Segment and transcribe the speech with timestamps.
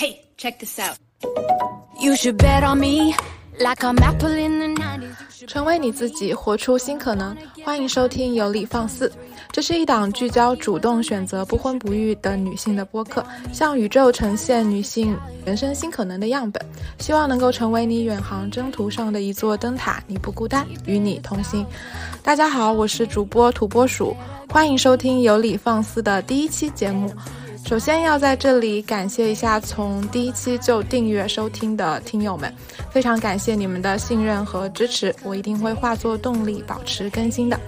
[0.00, 0.96] Hey, check this out.
[2.00, 3.16] You should bet on me
[3.58, 5.44] like I'm apple in the 90s.
[5.48, 7.36] 成为你自己，活出新可能。
[7.64, 9.08] 欢迎收听《有理放肆》，
[9.50, 16.64] 这是一档聚焦主动选择不婚不育的女性的播客，向宇宙呈现女性人生新可能的样本，
[17.00, 20.00] 希望能够成为你远航征途上的一座灯塔。
[20.06, 21.66] 你不孤单，与你同行。
[22.22, 24.16] 大家好，我是主播土拨鼠，
[24.48, 27.12] 欢迎收听《有理放肆》的第一期节目。
[27.68, 32.50] 首先要在这里感谢一下从第一期就订阅收听的听友们，
[32.90, 37.60] 非常感谢你们的信任和支持，我一定会化作动力保持更新的。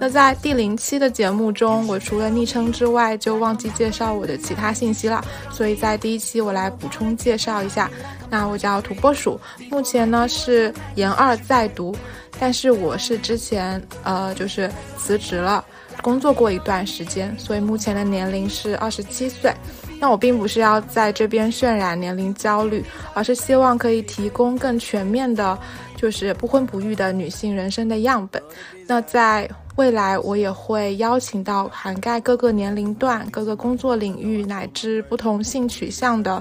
[0.00, 7.88] 那在第零期的节目中，我除了昵称之外，就忘记介绍我的其他信息了，所以在第一期我来补充介绍一下。
[8.28, 9.40] 那我叫土拨鼠，
[9.70, 11.96] 目前呢是研二在读，
[12.40, 14.68] 但是我是之前呃就是
[14.98, 15.64] 辞职了。
[16.06, 19.52] 工作过一段时间，所以目前的年龄是二十七岁。
[19.98, 25.58] 那我并不是要在这边渲染年龄焦虑，而是希望可以提供更全面的，
[25.96, 28.40] 就是不婚不育的女性人生的样本。
[28.86, 36.40] 那在未来，我也会邀请到涵盖各个年龄段、各个工作领域乃至不同性取向的，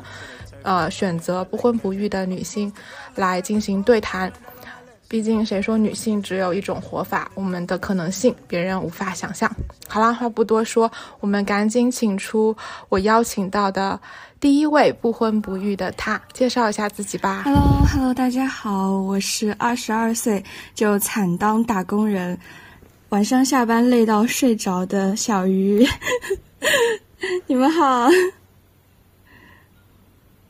[0.62, 2.72] 呃，选择不婚不育的女性，
[3.16, 4.32] 来进行对谈。
[5.08, 7.30] 毕竟，谁说女性只有一种活法？
[7.36, 9.50] 我们的可能性，别人无法想象。
[9.88, 12.56] 好啦，话不多说，我们赶紧请出
[12.90, 14.00] 我邀请到的
[14.40, 17.44] 第一位不婚不育的她，介绍一下自己吧。
[17.46, 22.38] Hello，Hello，大家好，我是二十二岁就惨当打工人，
[23.10, 25.88] 晚上下班累到睡着的小鱼。
[27.46, 28.10] 你们好。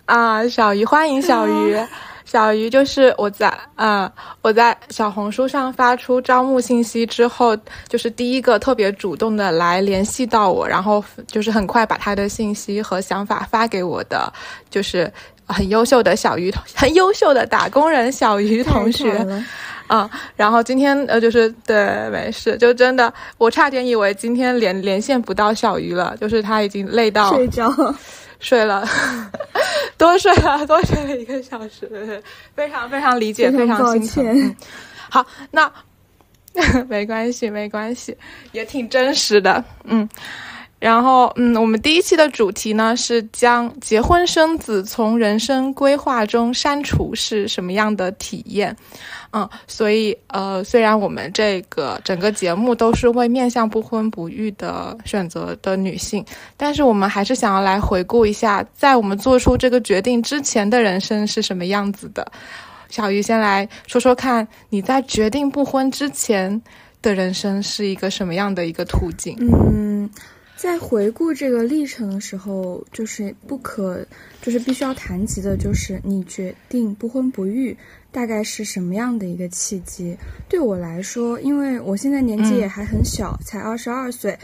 [0.06, 1.78] 啊，小鱼，欢迎小鱼。
[2.26, 7.56] 小鱼就是我在，嗯，我在小红书上发出招募信息之后，
[7.88, 14.32] 就是第一个特别主动的来联系到我，然后就是很快把他的信息和想法发给我的，
[14.72, 15.12] 就是
[15.46, 19.14] 很优秀的小鱼，很优秀的打工人小鱼同学，
[19.90, 27.72] 嗯，然后今天呃就是对，没事，就真的我差点以为今天连连线不到小鱼了，就是他已经累到睡着。
[28.38, 28.86] 睡了，
[30.06, 32.22] 多睡了，多睡了一个小时，
[32.56, 34.56] 非常非常理解，非常抱歉。
[35.10, 35.72] 好，那
[36.88, 38.16] 没关系，没关系，
[38.52, 40.08] 也挺真实的，嗯。
[40.78, 48.76] 然后，嗯，我们第一期的主题呢是将结婚生子从人生规划中删除是什么样的体验。
[49.32, 56.24] 嗯，所以呃，虽然我们这个整个节目都是为面向不婚不育的选择的女性，
[56.56, 62.30] 但是我们还是想要来回顾一下，在我们做出这个决定之前的人生是什么样子的。
[62.90, 66.62] 小鱼先来说说看，你在决定不婚之前
[67.02, 69.36] 的人生是一个什么样的一个途径？
[69.40, 70.10] 嗯。
[70.66, 74.04] 在回顾这个历程的时候，就是不可，
[74.42, 77.78] 就是必须要谈及的，就是你决定不婚不育，
[78.12, 80.18] 大概是什么样的一个契机？
[80.50, 84.36] 对我来说，因为我现在年纪也还很小，才二十二岁，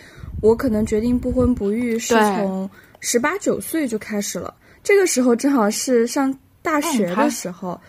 [0.43, 4.53] 我可能决定不婚不育是从十八九岁就开始了。
[4.83, 7.81] 这个时候正好是上大学的时候，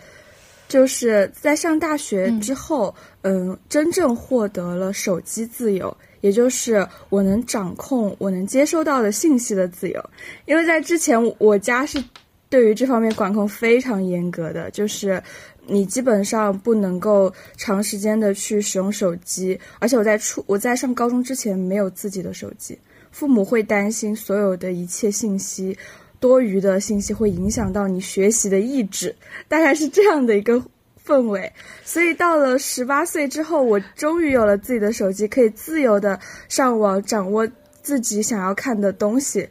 [0.68, 5.94] 就是在上大学之后，嗯，真正获得了手机自由。
[6.22, 10.10] 也就是我能掌控我能接收到的信息的自由，
[10.46, 12.02] 因为在之前我家是
[12.48, 15.22] 对于这方面管控非常严格的，就是
[15.66, 22.78] 你基本上不能够长时间的去使用手机，而且我在初我在上高中之前没有自己的手机，
[23.10, 25.76] 父母会担心所有的一切信息
[26.20, 29.14] 多余的信息会影响到你学习的意志，
[29.48, 30.62] 大概是这样的一个。
[31.04, 31.52] 氛围，
[31.84, 36.18] 所以到了十八岁之后，我终于有了自己的手机，可以自由的
[36.48, 37.48] 上网，掌握
[37.82, 39.48] 自己想要看的东西，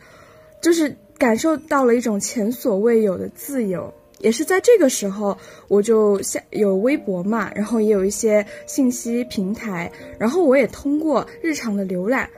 [0.61, 3.94] 就是感受到了一种前所未有的自由。
[4.19, 5.35] 也是在这个时候，
[5.67, 12.29] 我就下有微博嘛，然后也有一些信息平台，然后我也通过日常的浏览，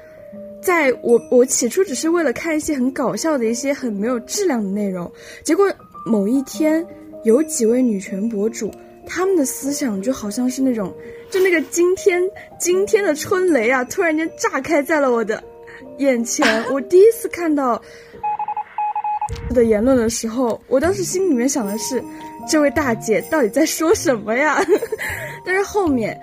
[0.62, 5.12] 在我我起初只是为了看一些很搞笑的一些很没有质量的内容，
[5.44, 5.70] 结果
[6.06, 6.88] 某一天
[7.26, 8.72] 有几位女权博主。
[9.08, 10.94] 他们的思想就好像是那种，
[11.30, 12.22] 就那个惊天
[12.60, 15.44] 惊天的春雷啊，突然间炸开在了我的
[15.98, 16.46] 眼前。
[16.72, 17.82] 我第一次看到
[19.50, 22.04] 的言论的时候，我当时心里面想的是，
[22.50, 24.64] 这位大姐到底在说什么呀？
[25.46, 26.20] 但是后面，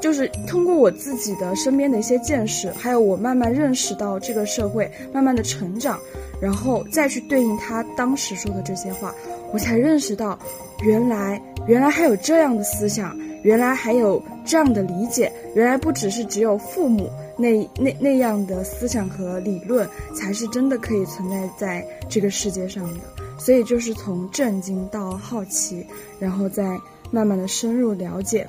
[0.00, 5.98] 就是通过我自己的身边的一些见识，还有我慢慢认识到这个社会，慢慢的成长，
[6.40, 9.14] 然后再去对应他当时说的这些话，
[9.54, 10.38] 我才认识到。
[10.82, 17.08] 原来，原来还有这样的思想，原来还有这样的理解，原来不只是只有父母
[17.38, 23.00] 那那那样的思想和理论才是真的可以存在在这个世界上的。
[23.38, 25.86] 所以就是从震惊到好奇，
[26.18, 26.76] 然后再
[27.12, 28.46] 慢慢的深入了解，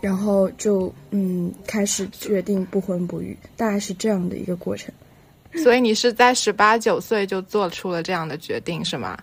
[0.00, 4.92] 然后就嗯开始决定不婚不育，大概是这样的一个过程。
[5.64, 9.18] 所以你是在十八九岁就做出了这样的决定，是吗？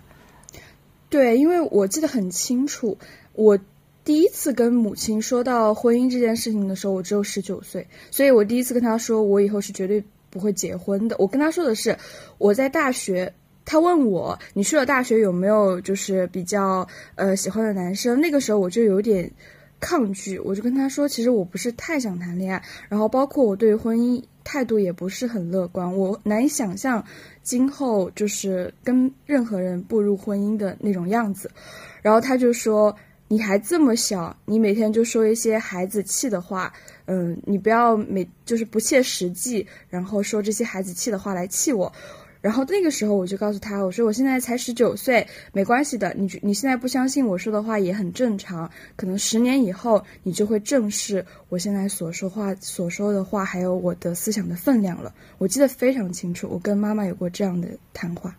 [1.09, 2.97] 对，因为我记得很清楚，
[3.33, 3.57] 我
[4.03, 11.15] 第一次跟母亲说到婚姻这件事情的时候，我只有十九岁，所以我第一次跟她说，我以后是绝对不会结婚的。
[11.19, 11.97] 我跟她说的是，
[12.37, 13.33] 我在大学，
[13.65, 19.31] 她问我你去了大学有没有就是比较呃喜欢的男生，那个时候我就有点
[19.79, 24.23] 抗拒，我就跟他说，其实我不是太想谈恋爱，然后包括我对婚姻。
[24.49, 27.03] 态度也不是很乐观，我难以想象
[27.43, 31.51] 今后就是跟任何人步入婚姻的那种样子。
[32.01, 32.95] 然后他就说
[33.27, 36.71] ：“你还这么小，你每天就说一些孩子气的话，
[37.07, 41.91] 嗯，你不要每就是不切实际，然后说这些孩子气的话来气我。”
[42.41, 55.13] 然后那个时候我就告诉他，我说我现在才十九岁，没关系的，你你现在不相信我说的话也很正常，可能十年以后你就会正视我现在所说话所说的话，还有我的思想的分量了。
[55.37, 58.35] 我记得非常清楚，我跟妈妈有过这样的谈话。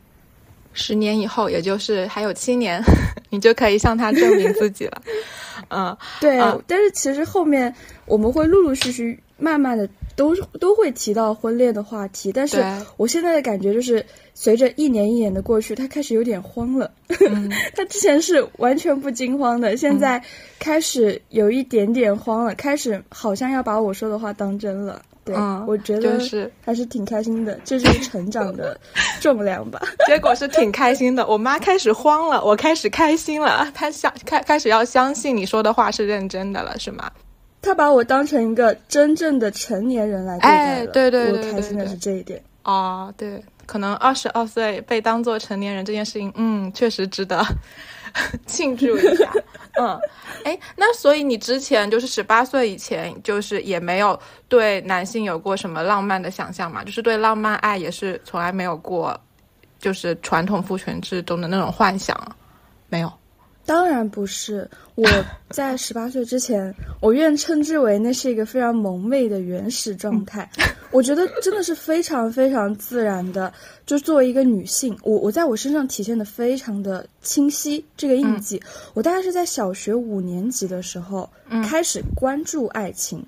[0.72, 2.80] 十年以后，也就是还有七年，
[3.30, 5.02] 你就可以向他证明自己了。
[5.70, 6.38] 嗯，对。
[6.66, 7.74] 但是其实后面
[8.06, 9.18] 我们会陆陆续续。
[9.38, 12.62] 慢慢的都都会提到婚恋的话题，但是
[12.96, 14.04] 我现在的感觉就是，
[14.34, 16.90] 随着一年一年的过去，他开始有点慌了。
[17.74, 20.22] 他之前是完全不惊慌的，现在
[20.58, 25.00] 开始有一点点慌了，开始好像要把我说的话当真了。
[25.24, 25.36] 对，
[25.66, 28.80] 我觉得是还是挺开心的，这就是成长的
[29.20, 29.78] 重量吧。
[30.08, 37.10] 结果是挺开心的，我妈开始慌了，我开始开心了，她想开开始要相信你说的话是认真的了，是吗？
[37.60, 42.42] 他把我当成一个真正的成年人来对待了，对对对，我开心的是这一点。
[42.62, 47.42] 哦，对，可能二十二岁被当做成年人这件事情，嗯，确实值得
[48.46, 49.30] 庆祝一下。
[49.80, 49.98] 嗯，
[50.44, 54.18] 哎，那所以你之前就是十八岁以前，就是也没有
[54.48, 56.84] 对男性有过什么浪漫的想象嘛？
[56.84, 59.18] 就是对浪漫爱也是从来没有过，
[59.78, 62.16] 就是传统父权制中的那种幻想，
[62.88, 63.12] 没有。
[63.68, 65.04] 当然不是，我
[65.50, 70.48] 在十八岁之前，我愿称之为那是一个非常萌妹的原始状态。
[70.90, 73.52] 我觉得真的是非常非常自然的，
[73.84, 78.58] 就作为一个女性，我我在我身上体现的非常的清晰这个印记。
[78.94, 81.28] 我大概是在小学五年级的时候
[81.62, 83.22] 开始关注爱情，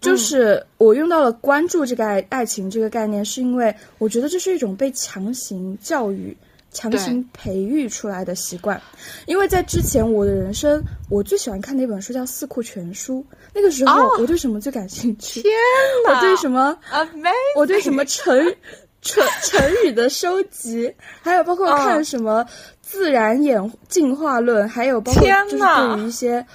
[0.00, 6.36] 就是我用到了关注这个爱爱情这个概念，是因为我觉得这是一种被强行教育。
[6.72, 8.80] 强行培育出来的习惯，
[9.26, 13.24] 因为在之前我的人生，我最喜欢看的一本书叫《四库全书》。
[13.52, 15.42] 那个时候，我对什么最感兴趣？
[15.42, 15.52] 天
[16.06, 16.14] 哪！
[16.14, 16.78] 我对什么？
[17.56, 18.32] 我对什么成
[19.02, 22.46] 成成语的收集，还有包括看什么
[22.80, 26.46] 自然演进化论，还有包括就是对于一些，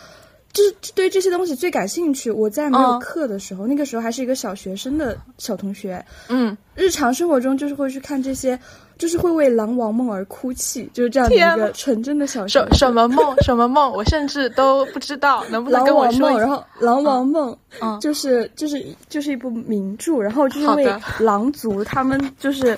[0.53, 2.31] 就是对这些东西最感兴趣。
[2.31, 8.57] 我在没有课的时候，那个时候还是一个小学生的小同学，嗯，日常生活中就是会去看这些。
[8.97, 16.39] 就是会为狼王梦而哭泣，就是这样的一个纯真的小什什么梦 什么梦，我甚至都不知道 能不能跟我说。
[16.39, 22.77] 然后狼王梦，嗯，就是就是就是一部名著，然后就因为狼族他们就是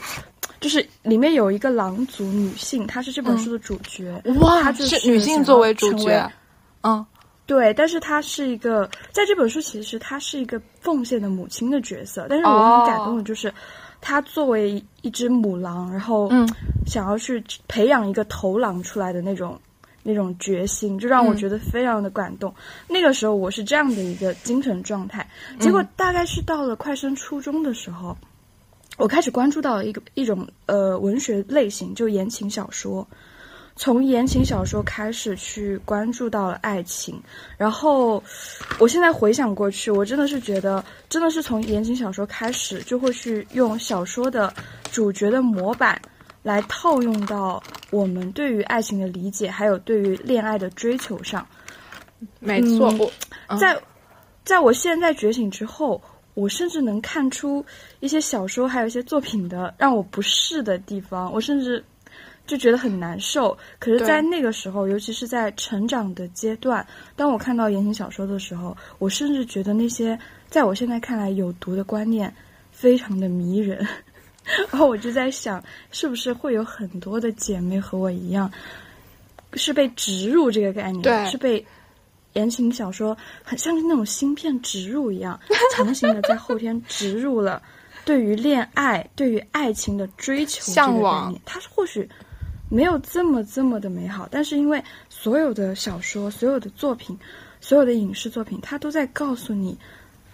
[0.60, 6.28] 就是里面有一个狼族女性，她是这本书的主角，哇，她是女性作为主角，
[6.82, 7.06] 嗯，
[7.46, 13.54] 对，但是她是一个在这本书其实她是一个奉献的母亲的角色，但是我很感动的就是。
[14.02, 16.30] 他作为一只母狼，然后
[16.86, 19.60] 想要去培养一个头狼出来的那种
[20.04, 22.54] 那种决心，就让我觉得非常的感动。
[22.88, 25.28] 那个时候我是这样的一个精神状态，
[25.60, 28.18] 结果大概是到了快升初中的时候，
[28.98, 33.08] 我开始关注到了一个一种呃文学类型，就言情小说。
[33.78, 37.22] 从言情小说开始去关注到了爱情，
[37.58, 38.22] 然后
[38.80, 44.52] 我现在回想过去，我真的是觉得，真的是从言情小说开始，就会去用小说的
[44.92, 46.02] 主角的模板
[46.42, 51.48] 来套用到我们对于爱情的理解，还有对于恋爱的追求上。
[52.40, 53.80] 没错，我在
[54.44, 56.02] 在我现在觉醒之后，
[56.34, 57.64] 我甚至能看出
[58.00, 61.84] 一些小说还有一些作品的让我不适的地方，我甚至。
[62.48, 66.84] 就觉得很难受，可是，在那个时候，尤其是在成长的阶段，
[67.16, 70.18] 当我看到言情小说的时候，我甚至觉得那些
[70.50, 72.34] 在我现在看来有毒的观念，
[72.72, 73.86] 非常的迷人。
[74.72, 75.62] 然后我就在想，
[75.92, 78.50] 是不是会有很多的姐妹和我一样，
[79.54, 81.64] 是被植入这个概念，是被
[82.32, 85.38] 言情小说很像是那种芯片植入一样，
[85.76, 87.62] 强行的在后天植入了
[88.06, 91.38] 对于恋爱、对于爱情的追求向往。
[91.44, 92.10] 它是或许。
[92.70, 94.28] 没有这么这么的美好。
[94.30, 97.18] 但是因为所有的小说、所有的作品、
[97.62, 99.78] 所有的影视作品，它都在告诉你，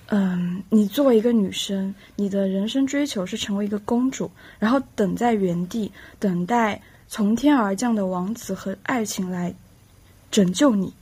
[0.08, 9.54] 嗯，你作为一个女生，你的人生追求是成为一个公主，然后等在原地，等待从天而降的王子和爱情来
[10.32, 10.94] 拯救你。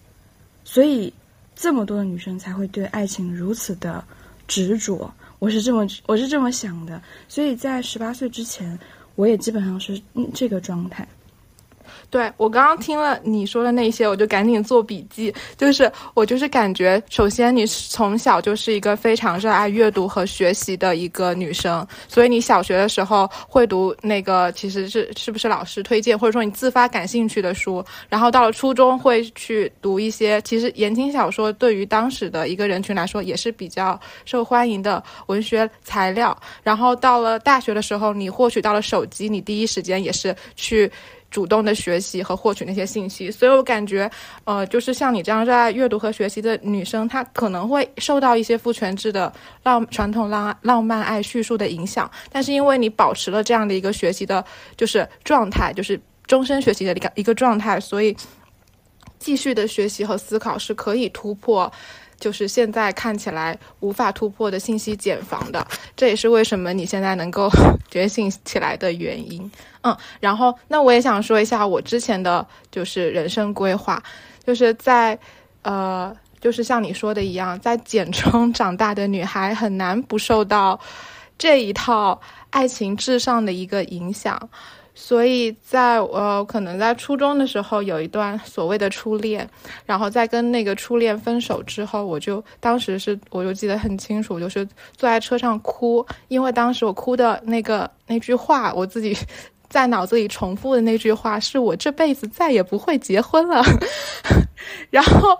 [0.63, 1.11] 所以，
[1.55, 4.03] 这么多的女生才会对爱情如此的
[4.47, 5.11] 执着。
[5.39, 7.01] 我是这么，我是这么想的。
[7.27, 8.77] 所以在十八岁之前，
[9.15, 9.99] 我也基本上是
[10.33, 11.07] 这个状态。
[12.11, 15.33] 对我刚刚听了你说的那些，我就赶紧做笔记。
[15.57, 27.81] 就是我就是感觉，首先你从小就是一个非常热爱阅读和学习的一个女生，所以你小学的时候会读那个其实是是不是老师推荐，或者说你自发感兴趣的书。
[28.09, 36.37] 然后到了初中会去读一些其实言情小说，对于当时的一个人群来说也是比较受欢迎的文学材料。
[36.61, 40.91] 然后到了大学的时候，你获取到了手机，你第一时间也是去。
[41.31, 44.11] 主动的学习和获取那些信息，所以我感觉，
[44.43, 49.31] 呃，就是像你这样热爱阅读和学习的女生，她可能会受到一些父权制的
[49.63, 54.43] 浪传统浪浪漫爱叙述的影响，但是因为你保持了这样的一个学习的，
[54.75, 58.15] 就是状态，就是终身学习的一个一个状态，所以
[59.17, 61.71] 继续的学习和思考是可以突破。
[62.21, 67.49] 就是现在看起来无法突破的信息茧房的，这也是为什么你现在能够
[67.91, 69.51] 觉醒起来的原因。
[69.81, 74.01] 嗯，然后那我也想说一下我之前的就是人生规划，
[74.45, 75.17] 就是在
[75.63, 80.79] 呃，就是像你说的一样，在简中长大的女孩很难不受到
[81.37, 84.49] 这一套爱情至上的一个影响。
[85.03, 89.49] 所以在呃，可能在初中的时候有一段所谓的初恋，
[89.83, 94.63] 然后在跟那个初恋分手之后，我就当时是我就记得很清楚，就是
[94.95, 99.17] 坐在车上哭，因为当时我哭的那个那句话，我自己
[99.67, 103.63] 在脑子里重复的那句话，是我这辈子再也不会结婚了。
[104.91, 105.35] 然后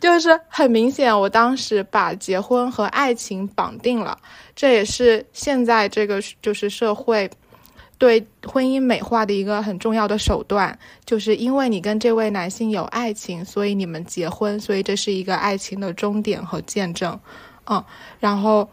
[0.00, 4.18] 就是很明显，我当时把结婚和爱情绑定了，
[4.56, 7.30] 这也是现在这个就是社会。
[7.98, 17.18] 对婚姻美化的一个很重要的手段，就是因为你跟这位男性有爱情，所以你们结婚，所以这是一个爱情的终点和见证，
[17.64, 17.82] 嗯，
[18.20, 18.68] 然后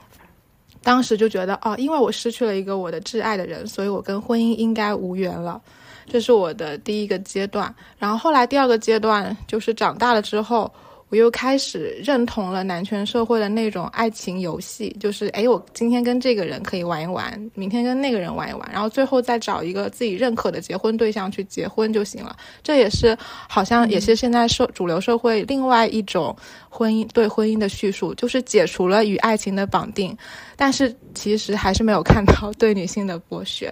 [0.82, 5.62] 当时就觉得，哦，因为我失去了一个我的挚爱的人，所以我跟婚姻应该无缘了，
[6.08, 7.74] 这是我的第一个阶段。
[7.98, 10.72] 然后后来第二个阶段就是长大了之后。
[11.14, 22.36] 我又开始认同了男权社会的那种爱情游戏，就是哎，我今天跟这个人可以玩一玩，明天跟那个人玩一玩，然后最后再找一个自己认可的结婚对象去结婚就行了。
[22.64, 23.16] 这也是
[23.48, 26.36] 好像也是现在社主流社会另外一种
[26.68, 30.18] 婚姻对婚姻的叙述，就是解除了与爱情的绑定，
[30.56, 33.72] 但是其实还是没有看到对女性的剥削。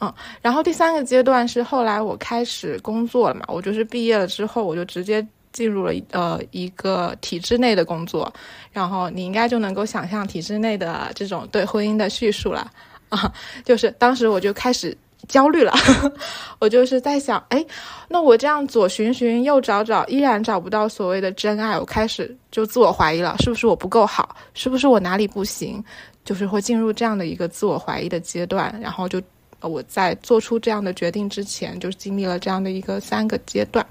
[0.00, 0.10] 嗯，
[0.40, 5.22] 然后第三个阶段是后来我开始工作了嘛，我就是毕业了之后我就直接。
[5.52, 8.32] 进入了呃一个体制内的工作，
[8.72, 12.70] 然后你应该就能够想象体制内的这种对婚姻的叙述了。
[13.10, 13.32] 啊，
[13.64, 15.74] 就是当时我就开始焦虑了，
[16.60, 17.66] 我就是在想，哎，
[18.08, 25.82] 那我这样左寻寻右找找，依然找不到所谓的真爱，我开始就自我怀疑了，是不是我不够好，是不是我哪里不行，
[26.24, 29.20] 就是会进入这样的一个自我怀疑的阶段，然后就
[29.60, 33.84] 我在做出这样的决定之前，就经历了这样的一个三个阶段。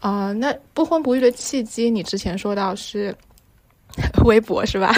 [0.00, 3.14] 啊，那不婚不育的契机，你之前说到是
[4.24, 4.92] 微博是吧？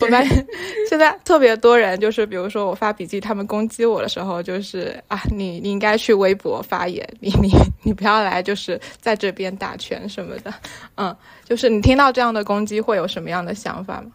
[0.00, 0.46] 我发现
[0.90, 7.50] 现在特别多人，就是比如说我发笔记，他们攻击我的时候，就是啊，你你应该去微博发言，你你
[7.82, 10.52] 你不要来，就是在这边打拳什么的。
[10.96, 14.10] 嗯，就是你听到这样的攻击，会有什么样的想法吗？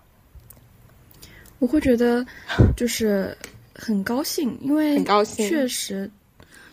[1.58, 2.26] 我会觉得
[2.76, 3.36] 就是
[3.74, 6.12] 很高兴，因为很高兴，确实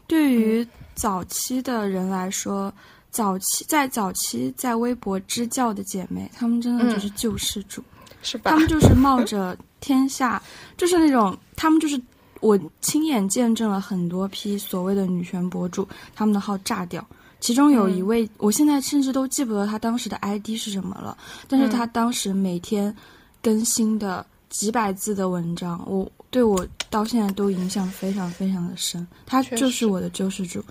[0.08, 0.66] 对于。
[0.96, 2.72] 早期的人来说，
[3.10, 7.84] 早期在早期在微博支教的姐妹，她们真的就是救世主，
[8.22, 8.50] 是吧？
[8.50, 10.42] 她们就是冒着天下，
[10.76, 12.00] 就是那种，她们就是
[12.40, 17.06] 我亲眼见证了很多批所谓的女权博主，他们的号炸掉。
[17.40, 22.94] 其中有一位，我现在甚至都记不得她当时的 ID 是什么了，但是她当时每天
[23.42, 29.06] 更新的几百字的文章，我对我到现在都影响非常非常的深。
[29.26, 30.64] 她就是我的救世主。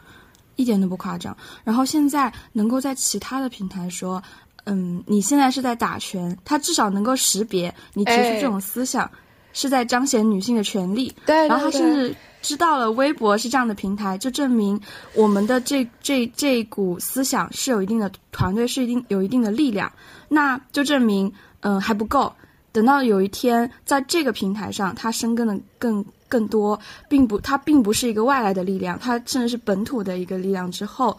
[0.55, 1.35] 一点都不夸张。
[1.63, 4.21] 然后现在能够在其他的平台说，
[4.65, 9.09] 嗯，你现在是在打拳，他至少能够识别你提出这种思想
[9.53, 11.13] 是在彰显女性的权利。
[11.25, 14.79] 对，然后他甚至知道了微博是这样的平台，就证明
[15.13, 19.91] 我们的这这这股思想是有一定的团队，是一定有一定的力量。
[20.27, 21.31] 那就证明，
[21.61, 22.33] 嗯，还不够。
[22.75, 26.77] 等到有一天在这个平台上，它生根的更更多，
[27.07, 31.17] 并不，它并不是一个外来的力量，它甚至是本土的一个力量之后，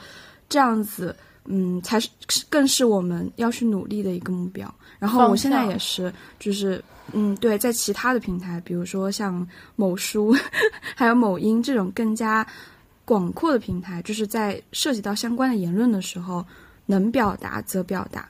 [0.50, 2.10] 这样子，嗯，才是
[2.50, 4.70] 更是我们要去努力的一个目标。
[4.98, 10.36] 然后我现在也是，就是嗯，对，在其他的平台，比如说像某书，
[10.94, 12.46] 还有某音这种更加
[13.06, 16.44] 广阔的平台，就是在涉及到相关的言论的时候，
[16.84, 18.28] 能表达则表达。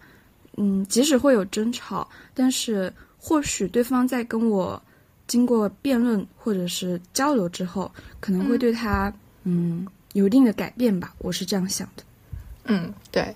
[0.59, 2.91] 嗯，即使会有争吵，但是
[3.27, 4.81] 或许对方在跟我
[5.27, 7.91] 经过辩论或者是交流之后，
[8.21, 9.13] 可能会对他
[9.45, 11.13] 嗯有一定的改变吧。
[11.19, 12.03] 我是这样想的。
[12.67, 13.35] 嗯，对，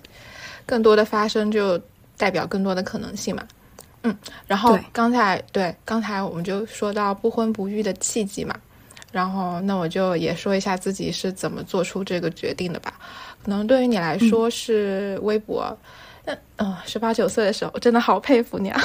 [0.65, 1.81] 更多的发生就。
[2.17, 3.43] 代表更多的可能性嘛，
[4.03, 8.55] 嗯，然后刚才对刚才我们就说到不婚不育的契机嘛，
[9.11, 12.93] 然后那我就也说一下自己是怎么做出这个决定的吧。
[13.41, 15.75] 可能对于你来说是微博，
[16.25, 18.79] 嗯嗯，十八九岁的时候真的好佩服你啊。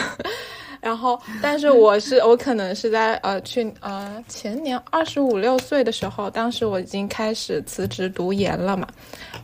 [0.87, 8.87] 然后，但是我是我可能是在呃去呃前年二十五六岁的时候，当时我已经开始辞职读研了嘛，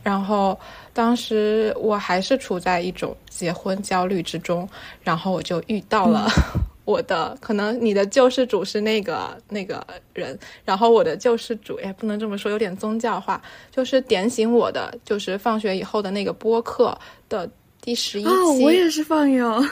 [0.01, 0.57] 然后。
[0.95, 4.69] 当时我还是处在一种结婚焦虑之中，
[5.01, 6.27] 然后我就遇到了
[6.85, 9.83] 我的，可能你的救世主是那个那个
[10.13, 16.95] 人，然后我的救世主也不能这么说，有点宗教化，就是点醒我的，就是放学以后的那个播客
[17.27, 17.49] 的
[17.83, 18.29] 第十一期。
[18.29, 19.63] 哦， 我也是放友，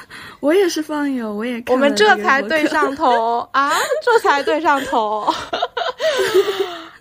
[0.42, 1.64] 我也是放友，我也。
[1.68, 3.72] 我们这才对上头 啊，
[4.04, 5.26] 这才对上头。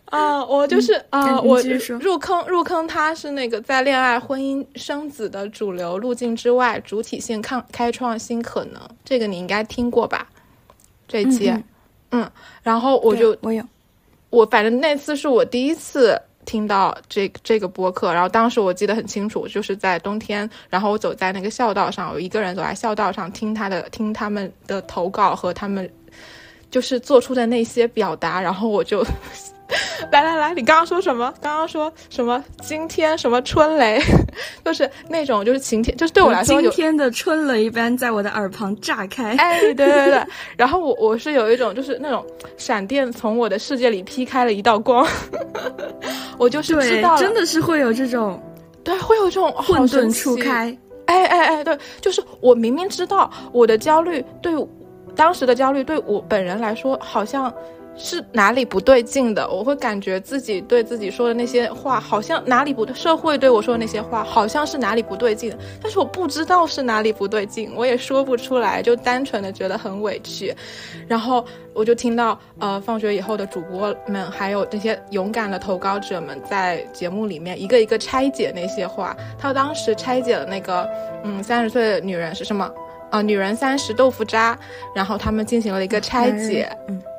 [0.07, 1.61] 啊，我就是啊，我
[2.01, 10.27] 入坑入坑，他是那个在恋爱、婚姻、生子的主流路径之外，主体性抗开创新可能，这个你应该听过吧？
[11.07, 11.53] 这一期，
[12.11, 12.29] 嗯，
[12.63, 13.63] 然后我就我有，
[14.31, 25.89] 我反正那次是我第一次听到这这个播客，然后当时我记得很清楚，就是在冬天，然后我走在那个校道上，我一个人走在校道上听他的听他们的投稿和他们
[26.69, 29.07] 就是做出的那些表达，然后我就。
[30.11, 31.33] 来来来，你刚刚说什么？
[31.41, 32.43] 刚刚说什么？
[32.63, 34.01] 今天什么春雷？
[34.65, 39.37] 就是那种，就是晴天，就是对我来说，今天的春雷一般在我的耳旁炸开。
[39.37, 40.23] 哎，对对对。
[40.57, 42.25] 然后我我是有一种，就是那种
[42.57, 45.07] 闪电从我的世界里劈开了一道光。
[46.39, 48.41] 我就是知道，真的是会有这种，
[48.83, 50.77] 对，会有这种混沌初开。
[51.07, 54.53] 哎哎哎，对，就是我明明知道我的焦虑，对
[55.17, 57.53] 当时的焦虑，对我本人来说，好像。
[57.97, 59.47] 是哪里不对劲的？
[59.49, 65.55] 我会感觉自己对自己说的那些话，好像哪里不对；社会对我说的那些话，好像是哪里不对劲。
[65.83, 70.55] 但是我不知道是哪里不对劲，我也说不出来，就单纯的觉得很委屈。
[71.07, 79.15] 然后我就听到，呃，放学以后的主播们，还有那些勇敢的投稿者们，在节目里面一个一个拆解那些话。
[79.39, 80.89] 他当时拆解了那个，
[81.25, 82.71] 嗯，三十岁的女人是什么？
[83.11, 84.57] 啊，女人三十豆腐渣，
[84.95, 86.71] 然后他们进行了一个拆解，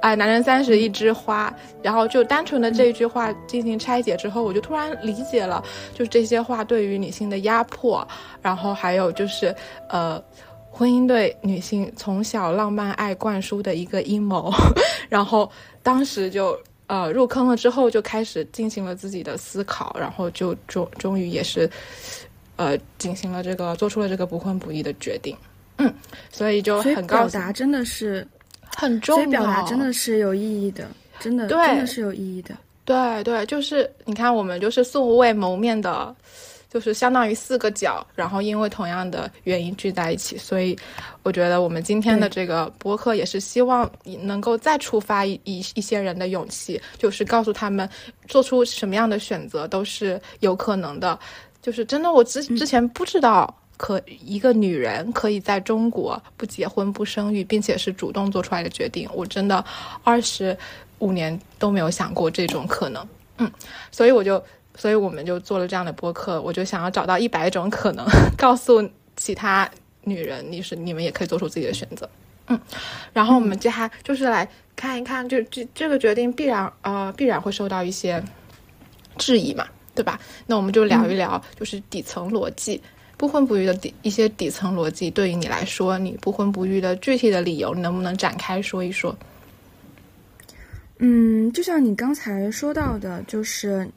[0.02, 5.62] 哎，男人三十一枝花，然后就单纯的这一句话进行拆解之后，我就突然理解了，
[5.94, 8.08] 就是这些话对于女性的压迫，
[8.42, 9.54] 然后还有就是
[9.90, 10.22] 呃，
[10.70, 14.50] 婚姻对女性从小浪漫爱灌输的一个阴谋，
[15.10, 15.52] 然后
[15.84, 21.70] 当时就呃入坑了之后就开始进行了自己的思考，然后就终终于也是
[22.56, 25.36] 呃进行了这个做出了这个不婚不育的决定。
[25.86, 25.94] 嗯，
[26.32, 28.28] 所以就很表达真的是
[28.76, 30.86] 很重要，所以表达真的是有意义的，
[31.20, 32.56] 真的真的是有意义的。
[32.84, 36.14] 对对，就是你看，我们就是素未谋面的，
[36.70, 40.78] 就是相当于四个角，然后因为同样的原因聚在一起，所以
[41.24, 47.88] 我觉得我们今天的这个播客也是希望能够再触发一一一些人的勇气，就是告诉他们
[48.28, 51.18] 做出什么样的选择都是有可能的。
[51.62, 53.56] 就是真的，我之之前不知道。
[53.82, 59.66] 可一个女人可以在中国不结婚不生育，并且是主动做出来的决定，我真的
[60.04, 60.56] 二十
[61.00, 63.04] 五年都没有想过这种可能。
[63.40, 63.52] 嗯，
[63.92, 64.42] 所以我就，
[64.76, 68.06] 所以我们就做了这样的播客，我就想要找到一百种可能，
[68.38, 69.68] 告诉其他
[70.04, 72.08] 女人，你是你们也可以做出自己的选择。
[72.50, 72.62] 嗯，
[73.14, 78.24] 然后我们接下来就是来看一看，就这这个决定必然呃必然会受到一些
[79.18, 79.66] 质疑嘛，
[79.96, 80.20] 对吧？
[80.46, 82.80] 那我们就聊一聊，就是底层逻辑。
[83.22, 89.16] 不婚不育的底一些底层逻辑，对于你来说，你不婚不育的具体的理由，能不能展开说一说？
[90.98, 93.88] 嗯，就像你刚才说到的，就是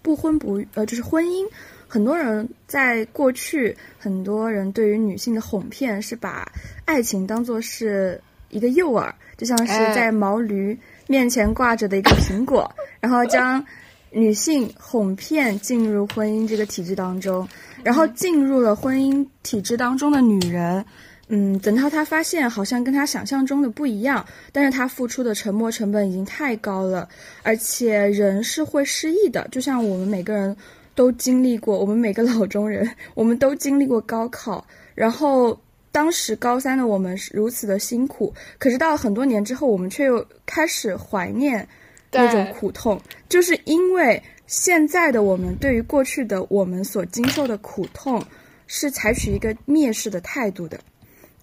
[0.00, 1.44] 不婚不育，呃，就是婚姻。
[1.88, 6.46] 很多人在过去，很多人对于女性的哄骗是把
[6.84, 8.20] 爱情当做是
[8.50, 13.64] 一个诱饵，就像是在毛驴面前挂着的一个苹果，然后将
[14.12, 17.48] 女性哄骗进入婚姻这个体制当中。
[17.82, 20.84] 然后进入了婚姻体制当中的女人，
[21.28, 27.08] 嗯，等到她发现好像跟她想象中的不一样，但是她付出的沉默成本已经太高了，
[27.42, 30.56] 而且人是会失忆的，就像我们每个人
[30.94, 34.64] 都经历过，我们每个老中人， 我们都经历过高考，
[34.94, 35.58] 然后
[35.90, 41.66] 当时高三的我们是如此的辛苦，可是到了很多年之后，我们却又开始怀念
[42.12, 48.22] 那种苦痛，就是因为现在的我们对于过去的我们所经受的苦痛
[48.66, 50.78] 是采取一个蔑视的态度的。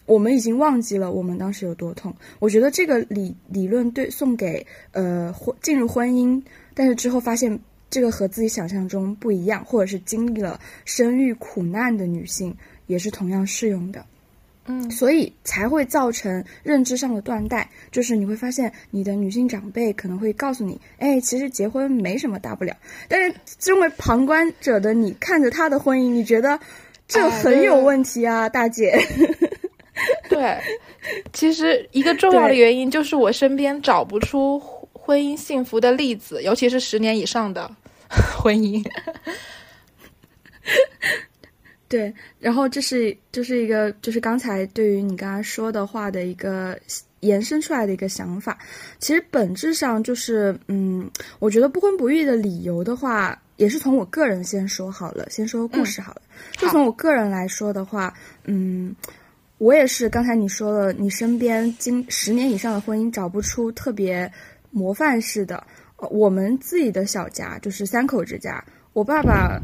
[0.06, 2.15] 我们已经忘记了我们当时有多痛。
[2.38, 6.39] 我觉得这个理理论对送给呃婚进入婚姻，
[6.76, 14.06] 但是之后发现这个和自己想象中不一样，或者是经历了生育苦难的女性，也是同样适用的。
[14.71, 17.67] 嗯，所以才会造成认知上的断代。
[17.91, 22.77] 就是你会发现，你的女性长辈可能会告诉你，哎，其实结婚没什么大不了。
[23.08, 26.60] 但是身为旁观者的你，看着他的婚姻，你觉得
[27.08, 28.95] 这很有问题啊，大姐。
[30.29, 30.55] 对，
[31.34, 34.60] 其实一个重要的原因就是我身边找不出
[34.93, 37.69] 婚姻幸福的例子，尤其是十年以上的
[38.38, 38.86] 婚姻。
[41.89, 46.80] 对，然后这是就是一个就是刚才对于你刚刚说的话的一个
[47.19, 48.58] 延伸出来的一个想法。
[48.99, 56.21] 其实本质上就是，嗯，我觉得不婚不育的理由的话，也是从我个人先说好了，先说故事好了。
[56.54, 58.13] 就从我个人来说的话，
[58.45, 58.95] 嗯。
[59.58, 64.32] 我也是，刚才你说了，你身边经十年以上的婚姻找不出特别
[64.71, 65.62] 模范式的。
[66.12, 69.62] 我们自己的小家就是三口之家，我爸爸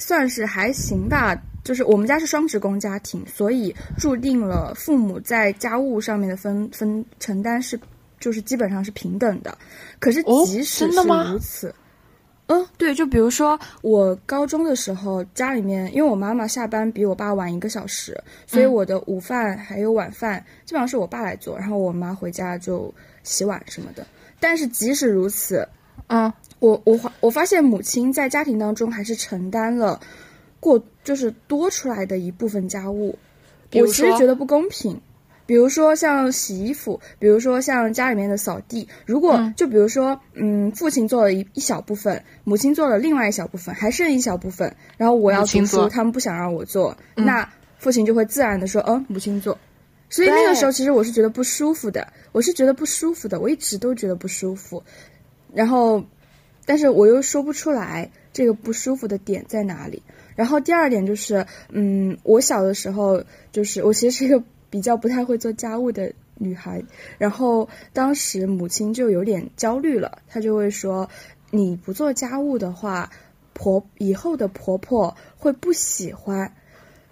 [0.00, 7.78] 算是还行吧，就是我们家是双职工家庭，所以注定了父母在家务上面的分分承担是
[8.18, 9.56] 就是基本上是平等的。
[10.00, 11.72] 可是即使是如此。
[12.52, 24.04] 嗯，对，就比如说我高中的时候，家里面因为我妈妈下班比我爸晚一个小时，所以我的午饭还有晚饭基本上是我爸来做，然后我妈回家就洗碗什么的。
[24.40, 25.64] 但是即使如此，
[26.10, 29.98] 嗯，我我我发现母亲在家庭当中还是承担了
[30.58, 33.16] 过就是多出来的一部分家务，
[33.72, 35.00] 我其实觉得不公平。
[35.46, 49.56] 比如说像洗衣服，比如说像家里面的扫地，如果就比如说，嗯，父亲做了一一小部分，母亲做了另外一小部分，还剩一小部分，然后我要读书，他们不想让我做，那父亲就会自然的说，嗯，母亲做。
[50.08, 54.82] 所以那个时候其实我是觉得不舒服的，我是觉得不舒服的，我一直都觉得不舒服。
[55.54, 56.04] 然后，
[56.66, 60.02] 但是我又说不出来这个不舒服的点在哪里。
[60.36, 64.42] 然后第二点就是，嗯，我小的时候就是我其实是一个。
[64.72, 66.80] 比较不太会做家务的女孩，
[67.18, 71.10] 然后当时母亲就有点焦虑了，她就会说
[71.50, 73.10] ：“你不做家务的话，
[73.52, 76.54] 婆以后的婆婆会不喜欢。”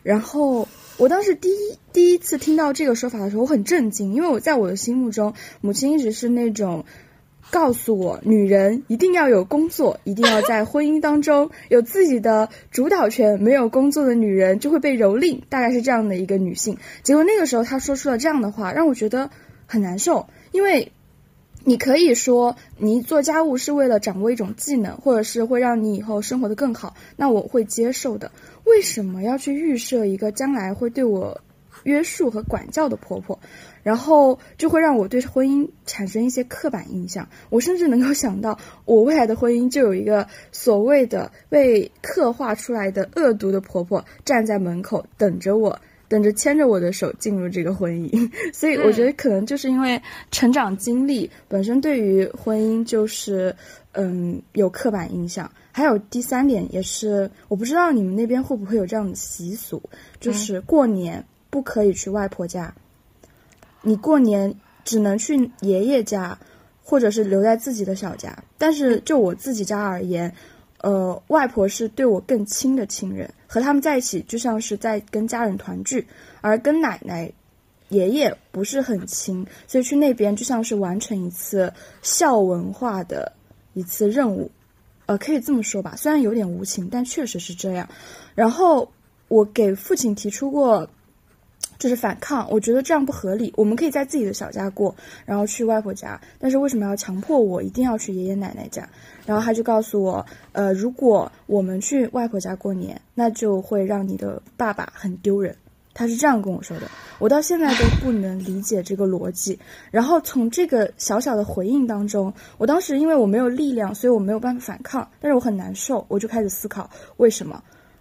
[0.05, 6.85] 然后我当时第一第一次听到这个说法的时候，我很震惊，因为我在我的心目中，母亲一直是那种。
[7.51, 13.41] 告诉我，女人一定要有工作，一定要在婚姻当中有自己的主导权。
[13.41, 16.77] 没有工作的女人就会被蹂躏，大概是这样的一个女性。
[17.03, 19.31] 结果那个时候她说出了这样的话，让我觉得
[19.67, 20.27] 很难受。
[20.53, 20.93] 因为
[21.65, 28.31] 你可以说你做家务是为了掌握一种技能，或者是会让你以后生活的更好，那我会接受的。
[28.65, 31.41] 为什么要去预设一个将来会对我
[31.89, 33.39] 约束和管教的婆婆？
[33.83, 37.27] 然后就会让我对婚姻产生一些刻板印象。
[37.49, 48.31] 我甚至能够想到，我未来的婚姻就有一个所谓的被刻画出来的恶毒的婆婆站在门口等着我，等着牵着我的手进入这个婚姻。
[48.53, 53.55] 所以我觉得可能就是因为成长经历本身对于婚姻就是
[53.93, 55.51] 嗯有刻板印象。
[55.73, 59.81] 还有第三点也是，我不知道你们那边会不会有这样的习俗，
[60.19, 62.75] 就是过年不可以去外婆家。
[63.81, 64.53] 你过年
[64.85, 66.37] 只能去爷爷家，
[66.83, 68.37] 或者是留在自己的小家。
[68.59, 70.35] 但是就我自己家而言，
[70.83, 76.05] 呃，外婆是对我更亲的亲人，和他们在一起就像是在跟家人团聚，
[76.41, 77.33] 而跟奶奶、
[77.89, 83.33] 爷爷不是很亲，所以去那边就像是完成一次孝文化的
[83.75, 84.51] 一次任务，
[85.07, 85.95] 呃，可以这么说吧。
[85.97, 87.89] 虽然有点无情，但确实是这样。
[88.35, 88.91] 然后
[89.29, 90.91] 我给父亲提出过。
[91.79, 93.53] 就是反抗，我觉得这样不合理。
[93.57, 98.89] 我们可以在自己的小家过，然后去外婆家，但是为什么要强迫我一定要去爷爷奶奶家？
[99.25, 105.55] 然后他就告诉我，呃，如果我们去外婆家过年，那就会让你的爸爸很丢人。
[105.95, 106.87] 他是这样跟我说的，
[107.19, 109.59] 我到现在都不能理解这个逻辑。
[109.91, 117.61] 然后从这个小小的回应当中，我当时因为我没有力量，所以我没有办法反抗，但是我很难受，我就开始思考为什么。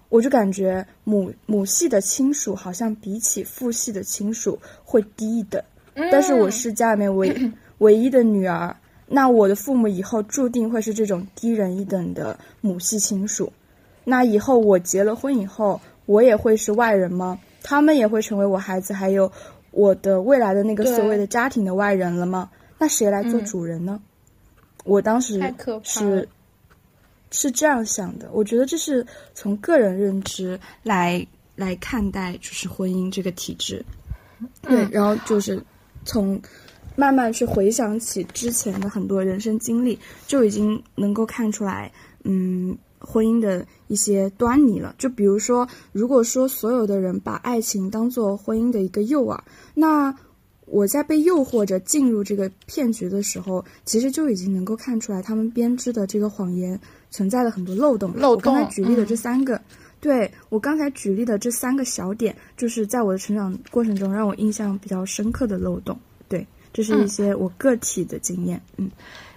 [0.10, 5.62] 我就感觉母母系的亲属好像比起父系的亲属会低一等。
[6.12, 8.76] 但是我是家里面唯 唯一的女儿，
[9.08, 13.52] 那我的父母以后注定会是这种低人一等的母系亲属。
[14.04, 17.40] 那以后我结了婚以后，我也会是外人吗？
[17.64, 19.32] 他们也会成为我孩子还有
[19.72, 22.50] 我的未来的那个所谓的家庭的外人了吗？
[22.78, 24.00] 那谁来做主人呢？
[24.86, 25.42] 我当时
[25.84, 26.30] 是
[27.32, 28.30] 是这样想的。
[28.32, 33.84] 我觉得这是从个人认知来来看待，就是婚姻这个体制。
[34.62, 35.62] 对，然后就是
[36.06, 36.42] 从
[36.96, 41.92] 慢慢去回想起之前的很多人生经历，就已经能够看出来，
[42.24, 42.78] 嗯。
[43.00, 49.40] 婚姻的一些端倪了，就比如说，如果说所有的人把爱情当做婚姻的一个诱饵，
[49.76, 50.12] 那
[50.70, 58.12] 我在被诱惑着进入这个骗局的时候，其实就已经能够看出来他们编织的这个谎言存在了很多漏洞。
[58.16, 58.54] 漏洞。
[58.54, 59.60] 我刚才举例的这三个，
[60.02, 65.98] 对我刚才举例的这三个小点，就是在我的成长过程中让我印象比较深刻的漏洞。
[66.28, 68.62] 对，这是一些我个体的经验。
[68.76, 68.92] 嗯。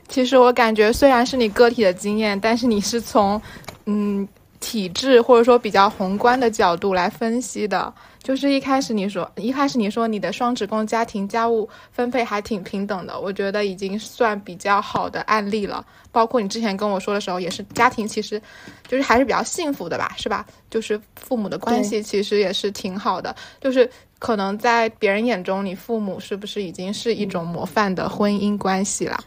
[0.08, 3.40] 其实我感觉，虽然是你个体的经验，但是你是从，
[3.86, 4.26] 嗯，
[4.58, 7.94] 体制或者说比较宏观的角度来分析的。
[8.22, 15.85] 就是一开始你说，一开始你说你的双职工家庭家务分配还挺平等的，我觉得已经算比较好的案例了。
[16.12, 18.40] 包括你之前跟我说的时候，也是家庭其实，
[18.87, 20.44] 就是还是比较幸福的吧，是吧？
[20.68, 23.35] 就是父母的关系其实也是挺好的。
[23.61, 29.18] 就是可能在别人眼中，你父母是不是已经是一种模范的婚姻关系了？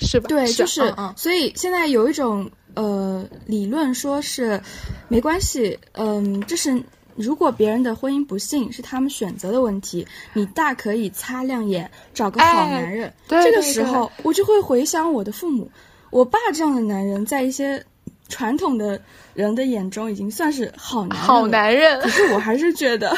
[0.00, 0.28] 是吧？
[0.28, 4.60] 对，就是，所以现在有一种呃理论说是，
[5.08, 6.82] 没关系，嗯，就是
[7.18, 13.12] 如果别人的婚姻不幸是他们选择的问题，你大可以擦亮眼，找个好男人。
[13.28, 15.70] 这个时候，我就会回想我的父母，
[16.10, 17.84] 我爸这样的男人，在一些
[18.28, 19.00] 传统的
[19.34, 22.00] 人的眼中已经算是好男人，好男人。
[22.00, 23.16] 可是我还是觉得。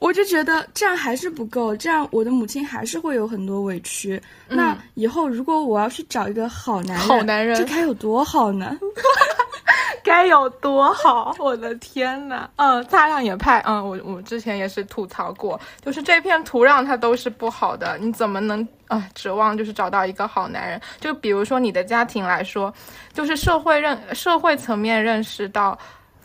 [0.00, 4.20] 我就觉得这样还是不够，这样我的母亲还是会有很多委屈。
[4.48, 8.78] 那以后如果我要去找一个好男人，好男人，这该有多好呢？
[10.04, 11.34] 该有多好！
[11.38, 20.80] 我的天呐，嗯，擦亮也派，嗯，我我之前也是吐槽过，就是这片土壤它都是不好的，你怎么能啊指望就是找到一个好男人？
[20.98, 22.72] 就比如说你的家庭来说，
[23.12, 25.78] 就是社会认社会层面认识到。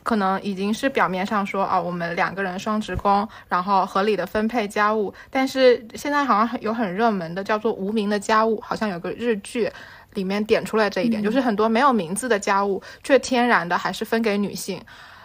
[0.04, 5.14] 可能已经是表面上说啊，我们两个人双职工，然后合理的分配家务。
[5.30, 9.72] 但是现在好像有很热门的叫做无名的家务，好像有个日剧
[10.14, 14.80] 里面点出来这一点，就是很多没有名字的家务，却天然的还是分给女性。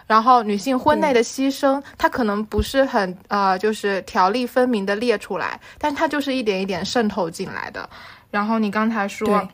[0.07, 7.87] 然后女性婚内的牺牲，它可能不是很呃，就是条例分明的列出来，但它就是一点一点渗透进来的。
[8.31, 9.47] 然后你刚才说。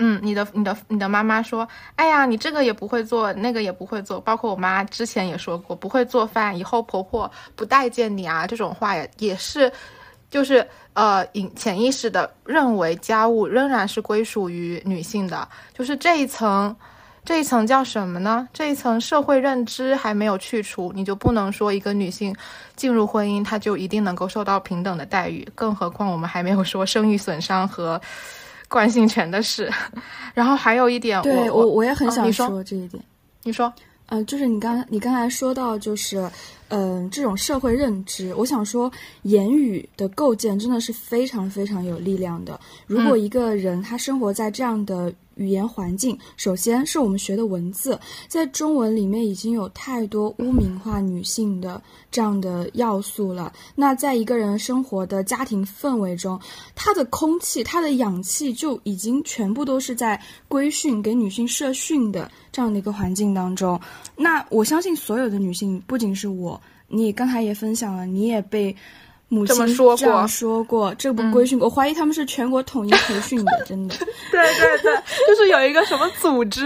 [0.00, 9.70] 嗯，你的你的你的妈妈说，哎呀，你这个也不会做，那个也不会做，包括我妈之前也说过，不会做饭，以后婆婆不待见你啊，这种话也也是，
[10.30, 16.74] 就是呃，隐潜意识的认为家务仍然是归属于女性的，就是这一层，
[17.24, 18.48] 这一层叫什么呢？
[18.52, 22.32] 这一层社会认知还没有去除，你就不能说一个女性
[22.76, 28.00] 进入婚姻，她就一定能够受到平等的待遇，更何况我们还没有说生育损伤和。
[28.68, 29.70] 惯性权的事，
[30.34, 33.02] 然后还有一点，对我我也很想说这一点。
[33.42, 33.72] 你说，
[34.06, 36.30] 嗯，就是你刚你刚才说到，就是
[36.68, 38.90] 嗯，这种社会认知，我想说，
[39.22, 42.60] 言语的构建真的是非常非常有力量的。
[42.86, 45.12] 如果一个人他生活在这样的。
[45.38, 53.52] 语言环境，首先是我们学的文字，在中文里面已经有太多污名化女性的这样的要素了。
[53.74, 56.38] 那在一个人生活的家庭氛围中，
[56.74, 63.80] 他的空气、他的氧气就已经全部都是在规训给女性设训的这样的一个环境当中。
[64.16, 68.74] 那我相信所有的女性，不仅是我，你刚才也分享了，你也被。
[69.28, 69.54] 母亲
[69.96, 73.94] 这样说过，这不规训过，我怀疑他们是全国统一培训的， 真的。
[74.30, 74.94] 对对对，
[75.28, 76.64] 就是有一个什么组织，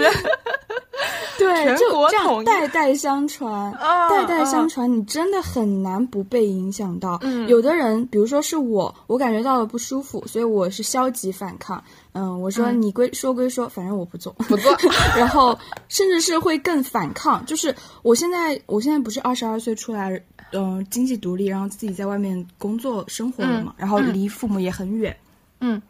[1.38, 3.72] 对，全国统一，代代相传，
[4.08, 7.20] 代代相传，你真的很难不被影响到。
[7.48, 11.82] 有的人，比如说是我，我感觉到了不舒服，所以我是消极反抗。
[12.14, 14.76] 嗯，我说你归说归说，反正我不做，不做。
[15.16, 20.22] 然后甚至是会更反抗，就是我现在，我现在不是二十二岁出来。
[20.52, 25.16] 嗯，经济独立，然后自己在外面工作生活了嘛，然后离父母也很远。
[25.60, 25.80] 嗯，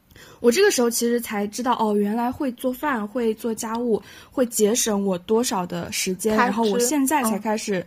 [0.41, 6.37] 我这个时候其实才知道，哦，原来会做饭、会做家务会节省我多少的时间。
[6.37, 7.85] 然后我现在才开始，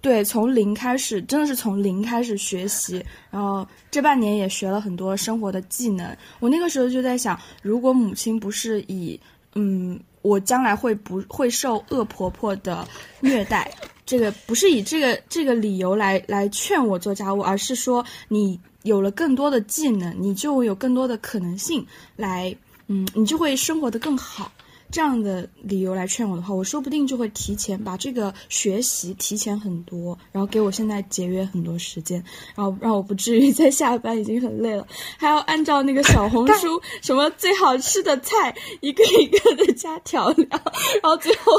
[0.00, 3.04] 对，从零开始，真的是从零开始学习。
[3.30, 6.16] 然后这半年也学了很多生活的技能。
[6.40, 9.18] 我那个时候就在想，如果母亲不是以
[9.54, 12.86] 嗯我将来会不会受恶婆婆的
[13.20, 13.72] 虐待。
[14.04, 22.54] 这个不是以这个这个理由来来劝我做家务，而是说你有了更多的技能，你就有更多的可能性来，
[22.88, 24.50] 嗯，你就会生活的更好。
[24.90, 32.22] 这样的理由来劝我的话，我说不定就会提前把这个学习提前很多，然后给我现在节约很多时间，
[32.54, 41.52] 然后让我不至于在下班已经很累了，还要按照那个小红书什么最好吃的菜一个一个的加调料，然后最后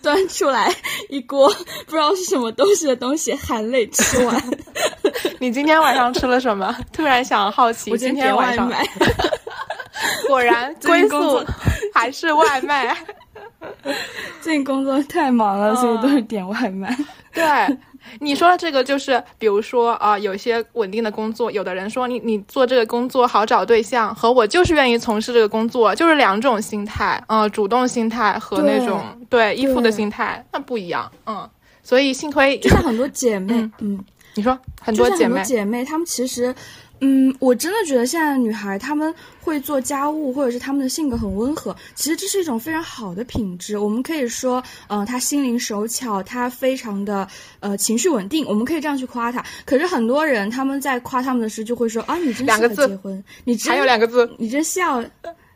[0.00, 0.74] 端出来
[1.08, 1.48] 一锅
[1.86, 4.42] 不知道是什么东西的东西，含泪吃完。
[5.40, 6.76] 你今天晚上吃了什么？
[6.92, 8.70] 突然想好奇，我今天晚上。
[10.28, 11.42] 果然归宿
[11.94, 12.75] 还是外卖。
[14.40, 16.96] 最近工作太忙了，所以都是点外卖。
[17.32, 17.44] 对，
[18.20, 31.10] 你说的这个就是，比如说啊，有些稳定的工作，有的人说你你做这个工作好找对象，和我就是愿意从事这个工作，就是两种心态嗯，主动心态和那种对依附的心态，那不一样。
[31.26, 31.48] 嗯，
[31.82, 33.98] 所以幸亏就像很多姐妹，嗯，
[34.34, 36.54] 你说很多姐妹，姐妹她们其实。
[37.00, 43.76] 嗯，我真的觉得现在的女孩她们会做家务，或者是她们的性格很温和，其实这是一种非常好的品质。
[43.76, 47.28] 我们可以说，嗯，她心灵手巧，她非常的
[47.60, 49.44] 呃情绪稳定，我们可以这样去夸她。
[49.66, 55.04] 可是很多人他们在夸他们的时候就会说啊，你真适合结婚，你还有两个字，你真笑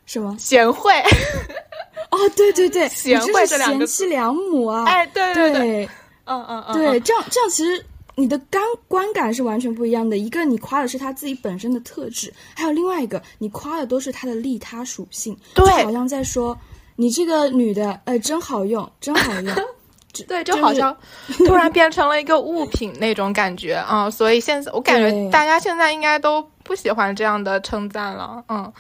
[0.05, 0.37] 什么？
[0.39, 0.93] 贤惠。
[2.11, 5.89] 哦，对对对，贤惠这两个贤妻良母啊，哎，对对对，
[6.25, 7.83] 嗯嗯嗯，对，这样这样其实。
[8.21, 10.19] 你的感观感是完全不一样的。
[10.19, 15.35] 一个你夸的是他自己本身的特质，还有另外一个你夸的都是他的利他属性。
[15.55, 16.55] 对，好像在说
[16.97, 19.55] 你这个女的，哎，真好用，真好用。
[20.29, 20.95] 对，就好像
[21.47, 24.11] 突然变成了一个物品那种感觉啊。
[24.11, 28.45] 所以现在我感觉大家现在应该都不喜欢这样的称赞了。
[28.49, 28.71] 嗯，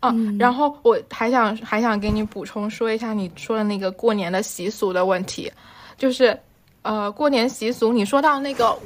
[0.00, 5.52] 啊，然后我还想还想给你补充说一下你说的那个过年的习俗的问题，
[5.98, 6.40] 就是。
[6.82, 8.76] 呃，过年习俗，你说到那个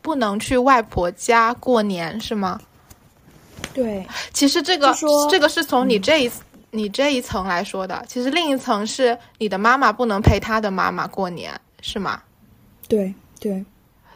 [0.00, 2.58] 不能去外婆家过年是吗？
[3.74, 4.94] 对，其实这个
[5.30, 6.30] 这个是从你这一
[6.70, 12.22] 你这一层来说的，其实另一层是你的妈妈不能陪她的妈妈过年，是吗？
[12.88, 13.62] 对对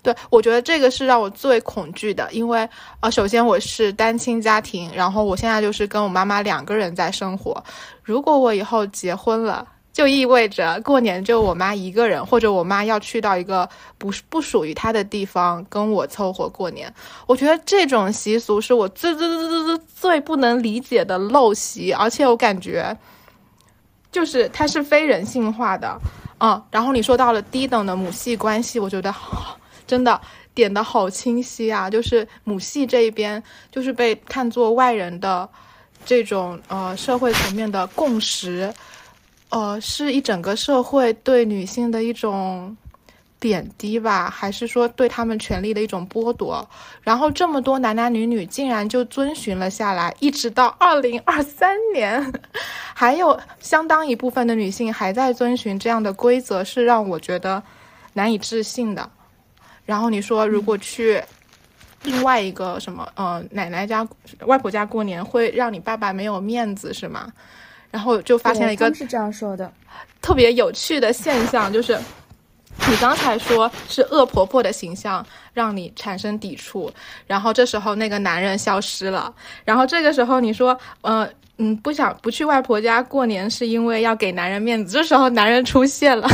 [0.03, 2.67] 对，我觉得这个是让我最恐惧的，因为
[3.01, 7.63] 呃，首先我是单亲家庭，然后我现在就是跟我妈妈两个人在生活，
[8.03, 9.67] 如果我以后结婚了。
[9.97, 16.93] 就意味着过年就我妈一个人，或者我妈要去到一个不不属于她的地方跟我凑合过年。
[17.27, 22.95] 我觉得这种习俗是我最最最最最最不能理解的陋习，而且我感觉
[24.13, 25.99] 就是它是非人性化的。
[26.41, 29.15] 嗯，然后你说到了低等的母系关系，我觉得
[29.87, 30.21] 真的
[30.53, 35.49] 点的好清晰啊，就是母系这一边就是被看作外人的
[36.05, 38.71] 这种呃社会层面的共识。
[39.51, 42.77] 呃，是一整个社会对女性的一种
[43.39, 46.69] 贬低吧，还是说对他们权利的一种剥夺？
[47.03, 52.33] 然后这么多男男女女竟然就遵循了下来，一直到二零二三年，
[52.93, 57.63] 还有相当一部分的女性还在遵循这样的规则，是让我觉得
[58.15, 59.09] 难以置信的。
[59.85, 61.23] 然后你说，如果去
[62.03, 64.07] 另外一个什么，呃，奶奶家、
[64.41, 67.33] 外婆家过年，会让你爸爸没有面子，是吗？
[67.91, 69.71] 然后就发现了一个是这样说的，
[70.21, 71.99] 特别有趣的现象，就是
[72.89, 76.93] 你刚才说是恶婆婆的形象让你产生抵触，
[77.27, 79.33] 然后这时候那个男人消失了，
[79.65, 86.29] 然后这个时候你说，呃，嗯，不想不去外婆家过年是因为要给男人面子，这时候男人出现了。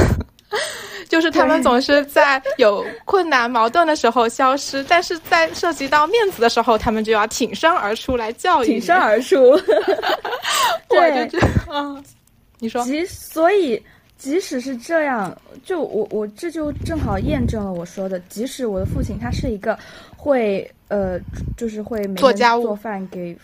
[1.08, 8.66] 就是他们总是在有困难矛盾的时候消失，但是在涉及到面子的时候，他们就要挺身而出来教育。
[8.66, 9.56] 挺身而出，
[10.88, 11.30] 对，
[11.70, 12.02] 嗯，
[12.58, 13.82] 你说，即所以，
[14.16, 19.78] 即使是这样，就我我这就正好验证了我说的，即使我的父亲他是一个
[20.16, 21.18] 会呃，
[21.56, 23.36] 就是会每天做饭给。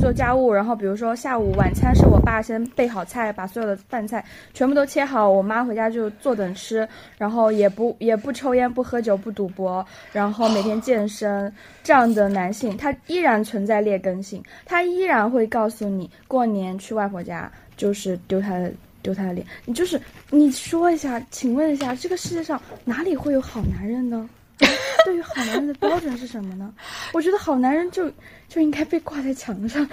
[0.00, 20.00] 做家务，然后比如说下午晚餐是我爸先备好菜，把所有的饭菜全部都切好，我妈回家就坐等吃，然后也不 也不抽烟不喝酒不赌博，然后每天健身，这样的男性他依然存在劣根性，他依然会告诉你过年去外婆家就是丢他的丢他的脸，你就是
[20.30, 24.28] 你说一下，请问一下，这个世界上哪里会有好男人呢？
[25.04, 26.72] 对于好男人的标准是什么呢？
[27.12, 28.10] 我觉得好男人就
[28.48, 29.86] 就应该被挂在墙上。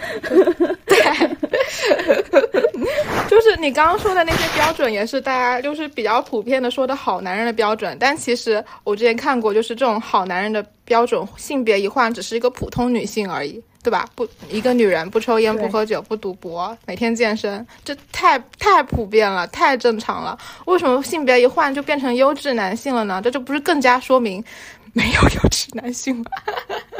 [0.86, 0.98] 对，
[3.28, 7.98] 就是你刚刚说的那些标准，也是大家就是比较普遍的说的好男人的标准。
[8.00, 13.62] 但其实我之前看过，就是这种好男人的标准，性别一换，只是一个普通女性而已。
[13.82, 14.06] 对吧？
[14.16, 20.38] 不，一个女人不抽烟、不喝酒、不赌博，每天健身，这太太普遍了，太正常了。
[20.66, 23.22] 为什么性别一换就变成优质男性了呢？
[23.22, 24.44] 这就不是更加说明
[24.94, 26.26] 没有优质男性吗？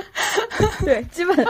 [0.86, 1.46] 对，基本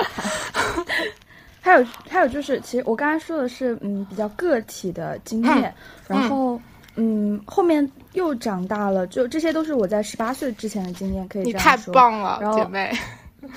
[1.61, 5.73] 还有还有就是，其实我刚才说的是，嗯，比较个体的经验，
[6.07, 6.59] 然后，
[6.95, 11.71] 嗯，后面又长大了，就这些都是我在十八岁之前的经验，可以这样说。
[11.75, 12.91] 你太棒了，姐妹。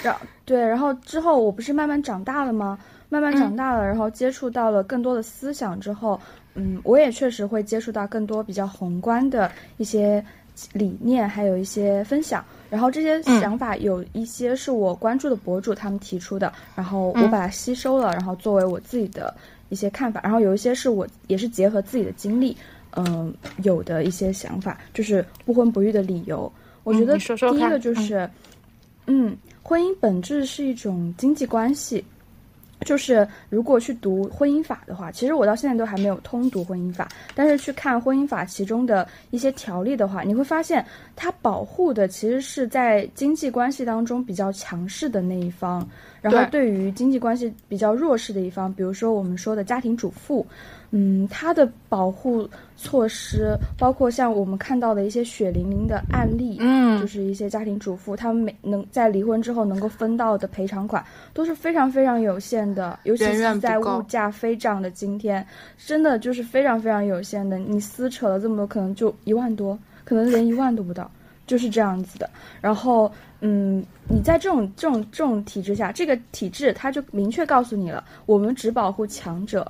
[0.03, 2.79] 然对，然后之后我不是慢慢长大了吗？
[3.09, 6.19] 慢慢长大了，然后接触到了更多的思想之后，
[6.55, 10.25] 嗯，我也确实会接触到更多比较宏观的一些
[10.73, 12.43] 理念，还有一些分享。
[12.71, 19.35] 然后这些想法有一些是我关注的博主他们提出的，然后我把它吸收了，然后作为我自己的
[19.69, 20.19] 一些看法。
[20.25, 22.57] 然后有一些是我也是结合自己的经历，
[22.97, 26.51] 嗯，有的一些想法，就是不婚不育的理由。
[26.83, 28.27] 我觉得第一个就是，
[29.07, 29.37] 嗯。
[29.63, 32.05] 婚姻本质是一种经济关系，
[32.85, 40.85] 就是如果去读婚姻法的话，其实我到现在都还没有通读婚姻法，但是去看婚姻法其中的一些条例的话，你会发现
[41.15, 45.89] 它保护的其实是在经济关系当中比较强势的那一方，
[46.21, 50.47] 然后对于经济关系比较弱势的一方，比如说我们说的家庭主妇。
[50.95, 65.45] 嗯，它的保护措施包括像我们看到的一些血淋淋的案例，嗯，就是一些家庭主妇，他们每能在离婚之后能够分到的赔偿款都是非常非常有限的，尤其是在物价飞涨的今天，
[65.79, 67.59] 真的就是非常非常有限的。
[67.59, 71.11] 你撕扯了这么多，可能就一万多，可能连一万都不到，
[71.47, 72.29] 就是这样子的。
[72.61, 79.67] 然后，嗯，你在这种这种这种体制下，这个体制它就明确告诉你了，我们只保护强者。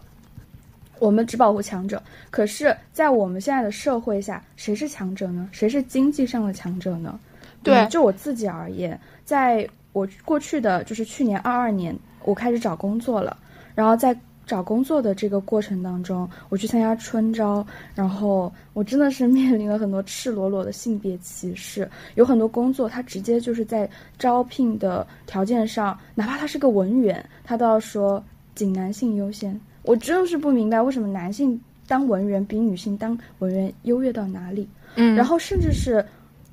[1.02, 2.00] 我们只保护强者，
[2.30, 5.48] 可是，在我们现在的社会下，谁是强者呢？
[5.50, 7.18] 谁是经济上的强者呢？
[7.64, 11.92] 对，就我自己而言，在我过去的就是去年二二年，
[12.22, 13.36] 我开始找工作了。
[13.74, 21.90] 然后在找工作的这个过程当中，我去参加春招，然后我真的是面临了很多赤裸裸的性别歧视。
[22.14, 23.90] 有很多工作，他直接就是在
[24.20, 28.22] 招聘的条件上，哪怕他是个文员，他都要说
[28.54, 29.60] 仅男性优先。
[29.82, 34.68] 我就是不明白为什么男性当文员比女性当文员优越到哪里？
[34.94, 36.04] 嗯，然后甚至是，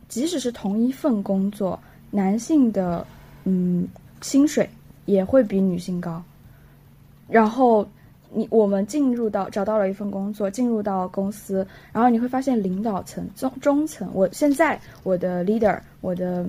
[0.08, 3.06] 即使是同一份工作，男性的
[3.44, 3.88] 嗯
[4.22, 4.68] 薪水
[5.06, 6.22] 也会比女性高。
[7.28, 7.88] 然后
[8.34, 16.44] 你我们进入到找到了一份工作，进入到公司，然后你会发现领导层中中层，我现在我的 leader，我的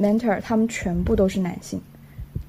[0.00, 1.78] mentor，他们全部都是男性，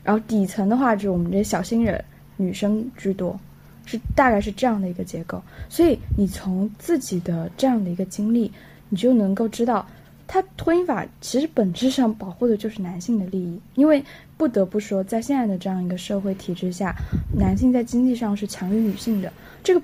[0.03, 2.03] 然后底层的话就是我们这些小新人，
[2.37, 3.37] 女生居多。
[3.85, 8.51] 是大概是这样的一个结构，所以你从自己的这样的一个经历，
[8.89, 9.85] 你就能够知道，
[10.27, 13.59] 它婚姻法其实本质上保护的就是男性的利益。
[13.75, 14.03] 因为
[14.37, 16.95] 不得不说，在现在的这样一个社会体制下，
[17.37, 19.31] 男性在经济上是强于女性的。
[19.63, 19.81] 这个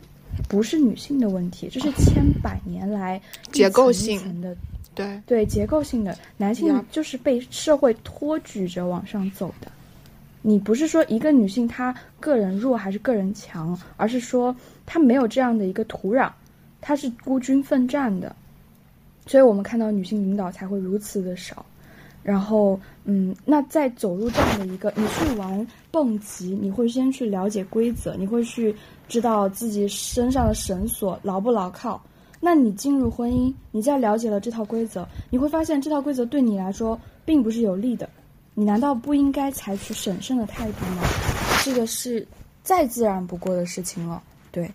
[0.48, 3.22] 不是女性的问题，这是千百年来
[3.52, 4.56] 结构性的，
[4.96, 9.72] 对对结构性的男性就是被社会托举着往上走的。
[10.42, 16.32] 你不是说一个女性她个人弱还是个人强，而是说她没有这样的一个土壤，
[16.80, 18.36] 她是孤军奋战的，
[19.26, 21.66] 所以我们看到女性领导才会如此的少。
[22.22, 28.76] 然后，嗯，那在走入这样的一个，你去玩蹦极，你会先去了解规则，你会去
[29.08, 32.00] 知道自己身上的绳索牢不牢靠。
[32.42, 38.08] 那你进入婚姻，你在了解了这套规则，你会发现这套规则对你来说并不是有利的。
[38.60, 41.02] 你难道不应该采取审慎的态度吗？
[41.64, 42.28] 这个是
[42.62, 44.22] 再自然不过的事情了。
[44.52, 44.70] 对，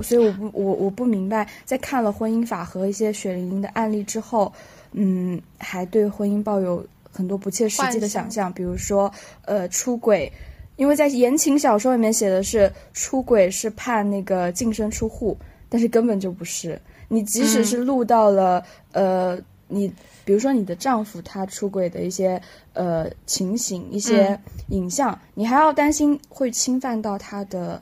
[0.00, 4.50] 所以我不我我不明白，在看了婚姻法和一些血淋淋的案例之后，
[4.92, 6.82] 嗯，还对婚姻抱有
[7.12, 9.12] 很多不切实际的想象，比如说
[9.42, 10.32] 呃出轨，
[10.76, 15.36] 因为在言情小说里面写的是出轨是判那个净身出户，
[15.68, 16.80] 但是根本就不是。
[17.06, 19.92] 你即使是录到了呃你。
[20.26, 24.36] 比如说你的丈夫他出轨的一些呃情形、一些
[24.70, 27.80] 影像，你还要担心会侵犯到他的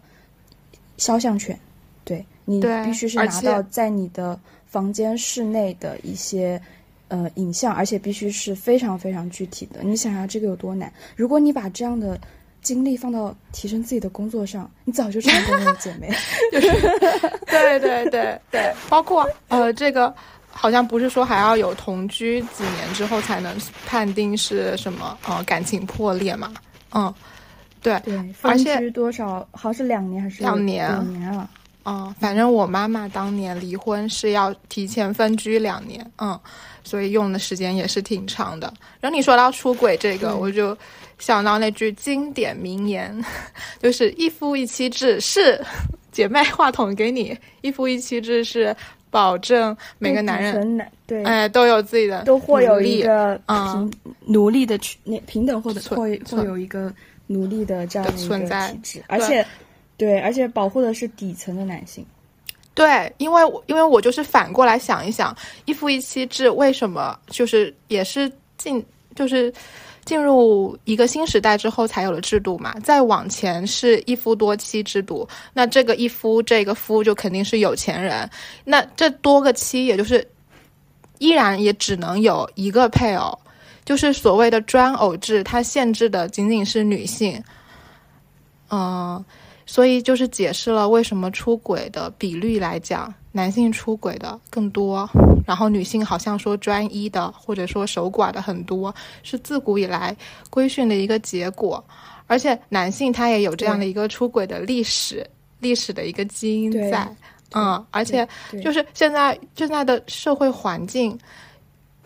[0.99, 1.59] 肖像权，
[2.05, 6.61] 对你必须是拿到在你的房间室内的一些
[7.09, 9.81] 呃影像，而且必须是非常非常具体的。
[9.83, 10.93] 你想想这个有多难？
[11.17, 12.21] 如果你把这样的
[12.61, 16.11] 精力放到提升自己的工作上，你早就成功了，姐妹。
[16.53, 16.71] 就是
[17.47, 20.15] 对对对对，包括呃这个。
[20.57, 26.55] 好像不是说还要有同居几年之后才能判定是什么呃感情破裂嘛？
[26.93, 27.13] 嗯，
[27.83, 29.47] 对，对，分居多少？
[29.51, 30.89] 好像是两年还是两年？
[30.89, 31.49] 两年啊。
[31.87, 36.39] 嗯，反正我妈妈当年离婚是要提前分居两年，嗯，
[36.83, 38.73] 所以用的时间也是挺长的。
[39.01, 40.75] 然后你说到出轨这个，我就
[41.19, 43.23] 想到那句经典名言，
[43.83, 45.63] 就是一夫一妻制是
[46.11, 48.75] 姐妹话筒给你，一夫一妻制是
[49.15, 53.93] 保证每个男人对哎都有自己的都会有一个平
[54.27, 56.93] 奴隶的那平等或者会会有一个
[57.29, 59.47] 奴隶的这样的存在体制，而且。
[59.97, 62.05] 对，而且保护的是底层的男性。
[62.75, 65.35] 对，因为因为我就是反过来想一想，
[65.67, 68.85] 一夫一妻制为什么就是也是进
[69.15, 69.55] 就是
[70.05, 72.75] 进入一个新时代之后才有了制度嘛？
[72.81, 78.29] 再往前是一夫多妻制度，那这个一夫这个夫就肯定是有钱人，
[78.65, 80.27] 那这多个妻也就是
[81.19, 83.39] 依然也只能有一个配偶，
[83.85, 87.43] 就是所谓的专偶制，它限制的仅仅是女性。
[88.71, 89.25] 嗯。
[89.67, 95.11] 所以就是解释了为什么出轨的比率来讲，男性出轨的更多，
[95.45, 100.17] 然后女性好像说专一的或者说守寡的很多，是自古以来
[100.51, 101.85] 规训的一个结果。
[102.29, 105.29] 而且男性他也有这样的一个出轨的历史，
[105.59, 107.07] 历史的一个基因在。
[107.53, 108.27] 嗯，而且
[108.63, 111.19] 就是现在现在的社会环境。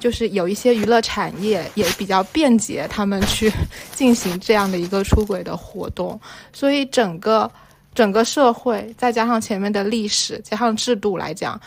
[0.01, 3.53] 就是有一些娱乐产业也比较便捷，他们去
[3.97, 6.21] 进行这样的一个出轨的活动，
[6.53, 7.51] 所以整个
[7.99, 11.61] 整个社会再加上前面的历史加上制度来讲，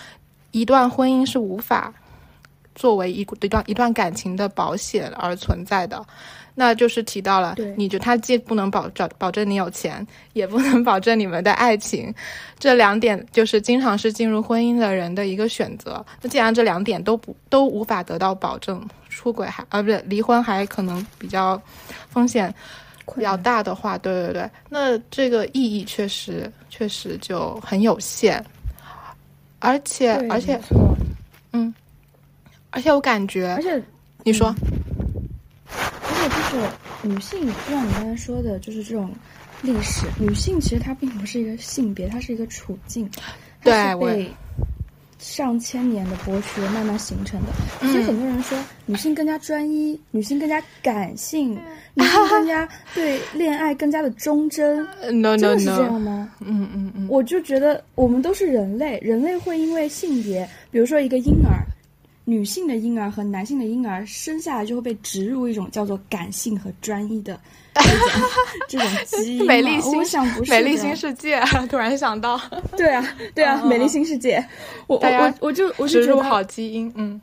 [0.51, 1.93] 一段婚姻是无法
[2.73, 6.01] 作为一一段一段感情的保险而存在的。
[6.55, 12.13] 那就是提到了，你就他既不能保保保证你有钱，也不能保证你们的爱情，
[12.57, 16.05] 这两点就是经常是进入婚姻的人的一个选择。
[16.21, 21.61] 那既然这两点都不都无法得到保证，出轨还啊不是离婚还可能比较
[22.09, 22.53] 风险
[23.15, 28.43] 比较大的话，对对对，那这个意义确实确实就很有限，
[29.59, 30.59] 而且而且
[31.53, 31.73] 嗯，
[32.69, 33.81] 而且我感觉，而且
[34.23, 34.53] 你说。
[35.73, 39.11] 而且就是女性，就像你刚才说的，就是这种
[39.61, 43.09] 历史，女性其实她并不是一个性别，她是一个处境，
[43.63, 44.29] 对，被
[45.21, 47.87] 上千年的剥削慢慢形成的。
[47.87, 51.57] 所以很多人说女性更加专一，女性更加感性，
[51.93, 54.83] 女性更加 对恋爱更加的忠贞。
[55.21, 56.29] No No No，是这样吗？
[56.39, 61.63] 嗯嗯嗯，我就觉得我们都是人类，人类会因为性别，比如说一个婴儿。
[62.23, 67.39] 女性的婴儿和男性的婴儿生下来就会被植入一种叫做感性和专一的
[68.69, 69.45] 这种基因。
[69.45, 72.39] 美丽新想不是美丽新世界，突然想到，
[72.77, 74.43] 对啊，对啊，美丽新世界，
[74.87, 77.19] 我我我就我就植入好基因，嗯，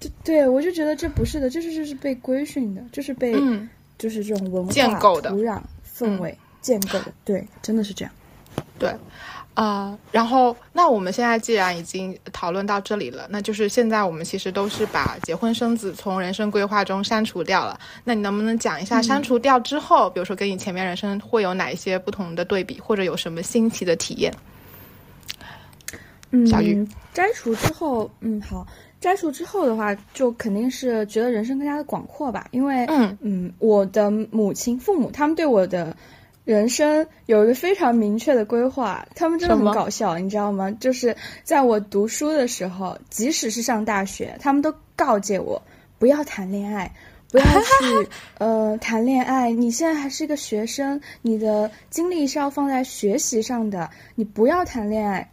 [0.00, 3.34] 对对，我就觉得这不是的，这是就是被规训的，就是被
[3.98, 5.30] 就是这种文化建构的。
[5.30, 5.60] 土壤
[5.96, 8.14] 氛围建构的，对，真的是这样，
[8.78, 8.90] 对。
[9.58, 17.76] 啊，然后那我们现在既然已经讨论到这里了，那就是现在我们其实都是把结婚生子从人生规划中删除掉了。
[18.04, 24.32] 那你能不能讲一下删除掉之后，比如说跟你前面人生会有哪一些不同的对比，或者有什么新奇的体验？
[26.30, 28.64] 嗯，小玉，摘除之后，嗯，好，
[29.00, 35.96] 摘除之后的话，就肯定是觉得人生更加的广阔吧，因为，嗯嗯，我的母亲、父母他们对我的。
[36.48, 40.70] 人生有一个非常明确的规划，他们真的很搞笑，你知道吗？
[40.80, 45.62] 就是在我读书的时候，即使是上大学，他们都告诫我
[45.98, 46.90] 不要谈恋爱，
[47.30, 49.50] 不要去 呃谈恋爱。
[49.50, 55.30] 你现在还是一个学生，你的精力是要放在学习上的，你不要谈恋爱。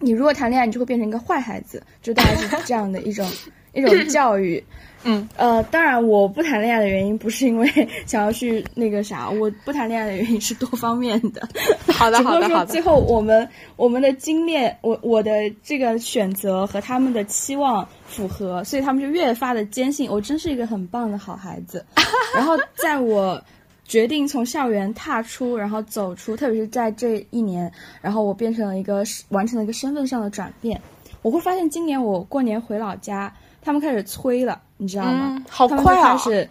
[0.00, 3.24] 你如果谈恋爱，你就会变成一个坏孩子，就大概是这样的一种
[3.74, 4.60] 一种教育。
[5.04, 7.68] 嗯，呃，当然，我不谈恋爱的原因不是因为
[8.06, 11.48] 想要去那个啥，我不谈恋爱的原因是多方面的。
[11.88, 12.66] 好的，好的，好的。
[12.66, 15.30] 最后，我们我们的经验，我我的
[15.62, 21.84] 这个选择和他们的期望符合，所以他们就越发的坚信我真是一个很棒的好孩子。
[22.36, 23.42] 然后，在我
[23.84, 30.80] 决定从校园踏出，然后走出，特别是在这一年，然后我变成了一个完成了一个身份上的转变，
[31.22, 33.34] 我会发现今年我过年回老家。
[33.64, 35.42] 他们开始催了，你知道吗？
[35.48, 36.12] 好快啊！
[36.12, 36.48] 开始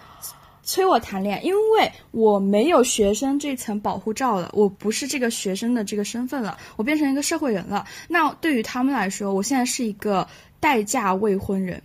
[0.64, 7.86] 催我谈恋爱，因为我没有学生这层保护罩了，我不是这个学生的这个身份了，我变成一个社会人了。
[8.08, 10.26] 那对于他们来说，我现在是一个
[10.60, 11.82] 待嫁未婚人，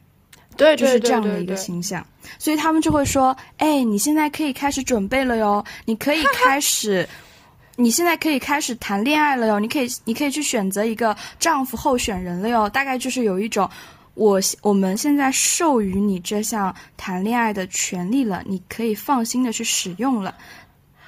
[0.57, 2.07] 对，就是这样的一个形象。
[2.39, 7.09] 所以他们就会说：“哎，你现在可以开始准备了哟，你可以开始，
[7.77, 13.69] 你现在可以开始谈恋爱了哟，你可以，你可以去选择一个丈夫候选人了哟。”大概就是有一种。
[14.17, 20.35] 我我们现在授予你这项谈恋爱的权利了，你可以放心的去使用了。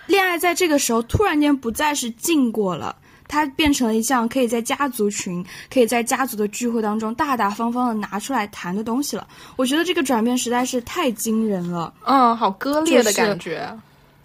[0.07, 2.95] 恋爱在这个时候突然间不再是禁果了，
[3.27, 9.27] 它变成了一项可以在家族群、可以在家族的聚会当中大大方方的拿出来谈的东西了。
[9.57, 13.75] 我觉得这个转变实在是太惊人了，嗯，好割裂的感觉，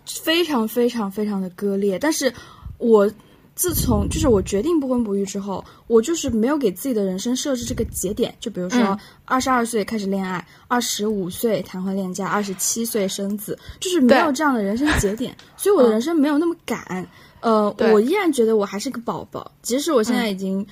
[0.06, 1.98] 非常非常非常的割裂。
[1.98, 2.34] 但是
[2.78, 3.10] 我。
[3.56, 8.34] 自从就是我决定不婚不育之后，我就是没有给自己的人生设置这个节点。
[8.40, 15.36] 就比如说，二十二岁开始恋爱，二十五岁谈婚恋嫁，二十七岁生子，就是没有这样的人生节点。
[15.56, 17.08] 所以我的人生没有那么赶。
[17.42, 20.66] 呃，我依然觉得我还是个宝宝，即使我现在已经。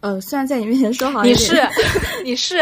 [0.00, 1.62] 呃，虽然在你面前说好， 你是，
[2.24, 2.56] 你是，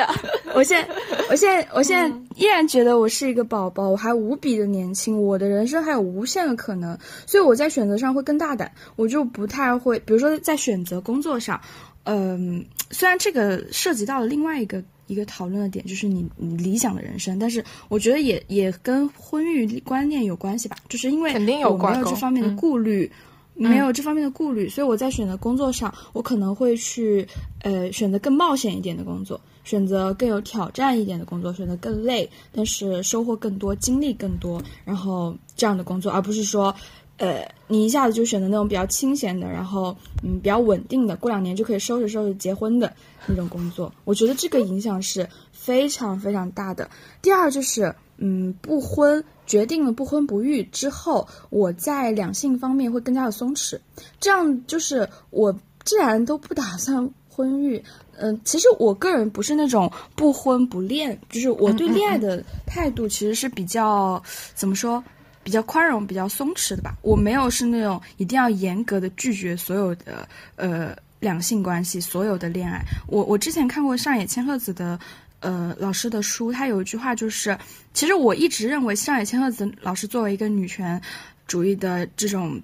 [0.54, 0.94] 我现在，
[1.30, 11.60] 我现在，我现在依然觉得我是一个宝宝，我还无比的年轻，我的人生还有无限的可能，所以我在选择上会更大胆，我就不太会，比如说在选择工作上，
[12.02, 23.08] 嗯，虽然这个涉及到了另外一个一个讨论的点，就是你你理想的人生，但是我觉得也也跟婚育观念有关系吧，就是因为肯定有没有这方面的顾虑。
[23.52, 27.26] 没有这方面的顾虑，所以我在选择工作上，我可能会去，
[27.60, 36.74] 呃，选择更冒险一点的工作，选择更有挑战一点的工作，选择更累，但是收获更多，经历更多，然后这样的工作，而不是说，
[37.18, 42.92] 呃，你一下子就选择那种比较清闲的，然后嗯比较稳定的，过两年就可以收拾收拾结婚的
[43.26, 43.92] 那种工作。
[44.04, 46.90] 我觉得这个影响是非常非常大的。
[47.22, 49.24] 第二就是，嗯，不婚。
[49.46, 53.80] 决定了不婚不育之后，我在两性方面会更加的松弛，
[54.20, 57.82] 这样就是我既然都不打算婚育，
[58.20, 64.22] 嗯，其实我个人不是那种不婚不恋，就是我对恋爱的态度其实是比较
[64.54, 65.02] 怎么说，
[65.42, 66.94] 比较宽容、比较松弛的吧。
[67.02, 72.84] 我没有是那种一定要严格的拒绝所有的呃两性关系、所有的恋爱。
[73.08, 74.98] 我我之前看过上野千鹤子的。
[75.42, 77.56] 呃，老师的书，他有一句话就是，
[77.94, 81.00] 其实我一直认为上野千鹤子老师作为一个女权
[81.46, 82.60] 主义的这种，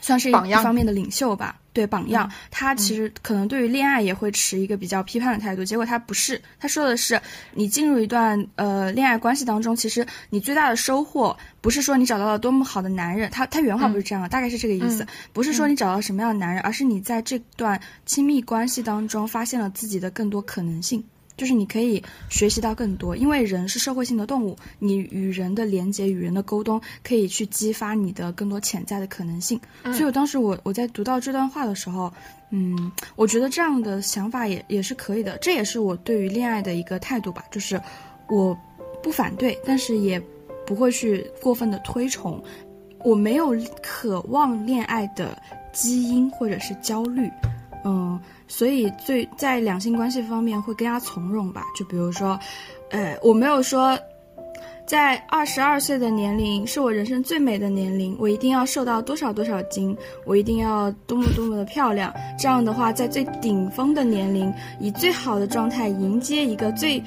[0.00, 5.64] 算是一方面的领袖吧，对榜样，他其实可能对于恋爱也会持一个比较批判的态度。
[5.64, 7.20] 结果他不是，他说的是，
[7.54, 21.02] 你进入一段呃恋爱关系当中，其实你最大的收获不是说你找到了多么好的男人，他他原话不是这样的，大概是这个意思，不是说你找到什么样的男人，而是你在这段亲密关系当中发现了自己的更多可能性。
[21.36, 29.60] 就是你可以学习到更多，因为人是社会性的动物，你与人的连接、与人的沟通，可以去激发你的更多潜在的可能性。
[29.84, 32.12] 所以我当时我我在读到这段话的时候，
[32.50, 37.80] 嗯，我觉得这样的想法也也是可以的，这也是我对于恋爱的一个态度吧，就是
[38.28, 38.56] 我
[39.02, 40.20] 不反对，但是也
[40.66, 42.42] 不会去过分的推崇，
[43.04, 45.40] 我没有渴望恋爱的
[45.72, 47.30] 基因或者是焦虑，
[47.84, 48.18] 嗯。
[48.48, 51.64] 所以，最在两性关系方面会更加从容吧。
[51.76, 52.38] 就比如说，
[52.90, 53.98] 呃，我没有说，
[54.86, 62.14] 在二十二岁的年龄是我人生最美的年龄，我一定要瘦到多少多少斤，我一定要多么多么的漂亮。
[62.38, 67.02] 这样的话，在最顶峰的年龄，以最好的状态迎接一个最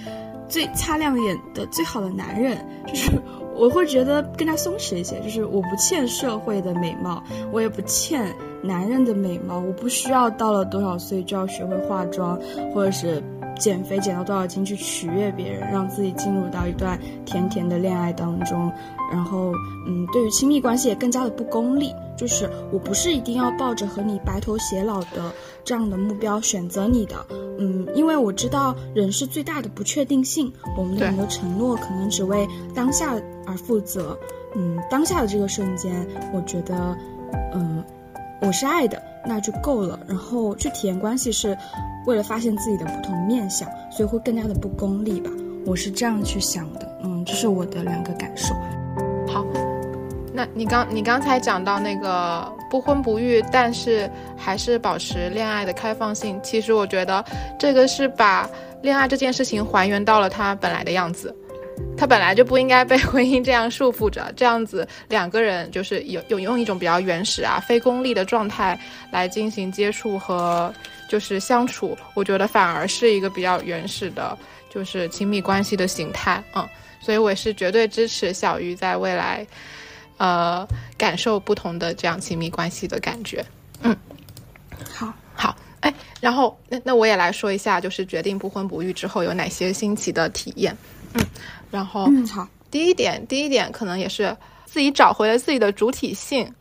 [0.50, 3.12] 最擦亮眼的最好的男人，就是
[3.60, 5.20] 我会觉得更加松弛一些。
[5.20, 8.34] 就是我不欠社会的美貌，我也不欠。
[8.62, 12.38] 男人的美貌，我不需要到了多少岁就要学会化妆，
[12.74, 13.24] 或者是
[13.58, 18.70] 减肥减到多少斤去取悦别人，让自己进入到一段甜甜的恋爱当中。
[19.10, 19.54] 然后，
[19.88, 25.32] 嗯，对于亲密关系也更加的不功利，就是我不是一定要抱着和你白头偕老的
[25.64, 27.26] 这样的目标选择你的，
[27.58, 34.18] 嗯，因为我知道人是最大的不确定性，我们的很多承诺可能只为当下而负责，
[34.56, 36.98] 嗯，当下的这个瞬间，我觉得，
[37.54, 37.84] 嗯。
[38.42, 40.00] 我是爱的，那就够了。
[40.08, 41.58] 然后去体验关系是
[42.06, 45.30] 为了发现自己的不同面相，所以会更加的不功利吧。
[45.66, 48.56] 我是这样去想的，嗯，这是我的两个感受。
[49.28, 49.46] 好，
[50.34, 57.24] 那你刚你刚才讲到那个不婚不育，但是还是保持恋爱的开放性，其实我觉得
[57.58, 58.50] 这个是把
[58.82, 61.36] 恋爱这件事情还原到了它本来的样子。
[61.98, 68.78] 他本来就不应该被婚姻这样束缚着，这样子两个人就是有有用一种比较原始啊、非功利的状态
[69.12, 70.74] 来进行接触和
[71.10, 74.38] 就是相处，我觉得反而是一个比较原始的，
[74.70, 76.44] 就是亲密关系的形态。
[76.54, 76.68] 嗯，
[77.00, 79.46] 所以我是绝对支持小鱼在未来，
[80.20, 80.68] 呃，
[80.98, 83.44] 感受不同的这样亲密关系的感觉。
[83.82, 83.96] 嗯，
[84.94, 90.78] 好，好，哎，然后那那我也来说一下，就是决定不婚不育之后有哪些新奇的体验。
[91.14, 91.26] 嗯。
[91.72, 92.48] 然后，嗯，好。
[92.70, 96.52] 第一点，第一点可能也是自己找回了自己的主体性，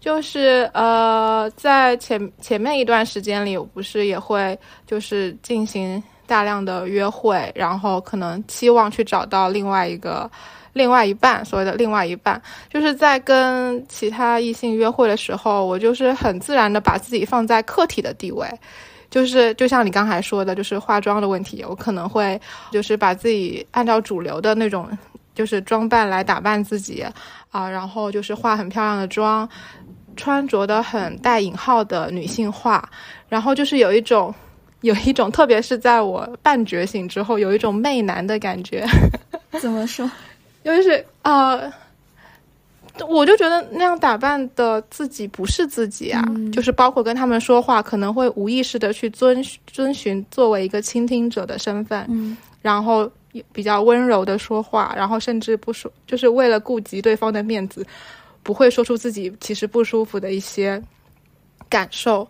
[0.00, 10.30] 就是呃，在前前面一段时间里，我不是也会就是进行大量的约会，然后可能期望去找到另外一个
[10.78, 18.48] 另外一半，所谓的另外一半，就是在跟其他异性约会的时候，我就是很自然的把自己放在客体的地位。
[19.10, 24.86] 就是就像你刚才说的，就是化妆的问题，我可能会就是把自己按照主流的那种
[25.34, 27.04] 就是装扮来打扮自己
[27.50, 29.48] 啊，然后就是化很漂亮的妆，
[30.14, 32.86] 穿着的很带引号的女性化，
[33.28, 34.32] 然后就是有一种
[34.82, 38.86] 有一种，特别是在我半觉醒之后，有一种媚男的感觉。
[39.58, 40.08] 怎么说？
[40.64, 41.72] 就是呃。
[43.06, 46.20] 我就觉得那样打扮的自己不是自己啊，
[46.52, 53.08] 就是包括跟他们说话，可能会无意识的去遵遵循作为一个倾听者的身份，嗯，然后
[53.52, 57.86] 比较温柔的说话，然后甚至不说，就是为了顾及对方的面子，
[58.42, 60.82] 不会说出自己其实不舒服的一些
[61.68, 62.28] 感受。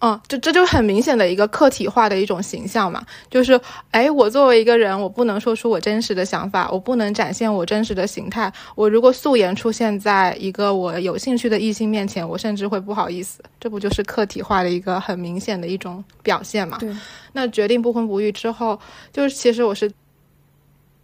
[0.00, 8.50] 嗯，这这就很明显的一个客体化的一种形象嘛，就是，哎，我作为一个人，我不能说出我真实的想法，我不能展现我真实的形态。
[8.74, 13.42] 我如果素颜出现在一个我有兴趣的异性面前，我甚至会不好意思。
[13.60, 16.78] 这不就是客体化的一个很明显的一种表现嘛？
[16.78, 16.90] 对。
[17.32, 18.80] 那决定不婚不育之后，
[19.12, 19.92] 就是其实我是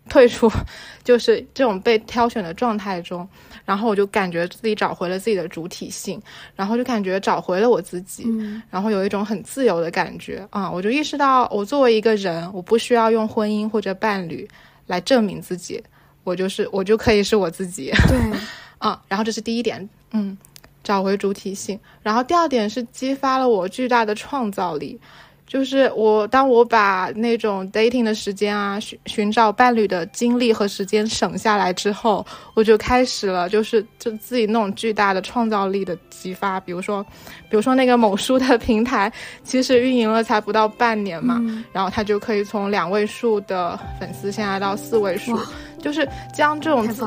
[0.09, 0.51] 退出，
[1.05, 3.29] 就是这种被挑选的状态中。
[3.67, 6.19] 然后我就感觉自己找回了自己的主体性，
[6.55, 8.25] 然后就感觉找回了我自己，
[8.71, 10.71] 然后有一种很自由的感觉啊！
[10.71, 14.49] 我就意识到，我作为一个人，我不需要用婚姻或者伴侣
[14.87, 15.83] 来证明自己，
[16.23, 17.91] 我就是我就可以是我自己。
[18.09, 18.39] 对，
[18.79, 20.39] 啊，然后这是第一点，嗯，
[20.85, 21.79] 找回主体性。
[22.03, 24.99] 然后第二点是激发了我巨大的创造力。
[25.47, 36.59] 就是我，当我把那种 dating 的时间啊，寻寻找伴侣的精力和时间省下来之后，我就开始了，就是就自己那种巨大的创造力的激发。
[36.59, 37.01] 比如说，
[37.49, 39.11] 比如说那个某书的平台，
[39.45, 41.41] 其实运营了才不到半年嘛，
[41.73, 45.39] 然后它就可以从两位数的粉丝现在到四位数，
[45.81, 47.07] 就是将这种自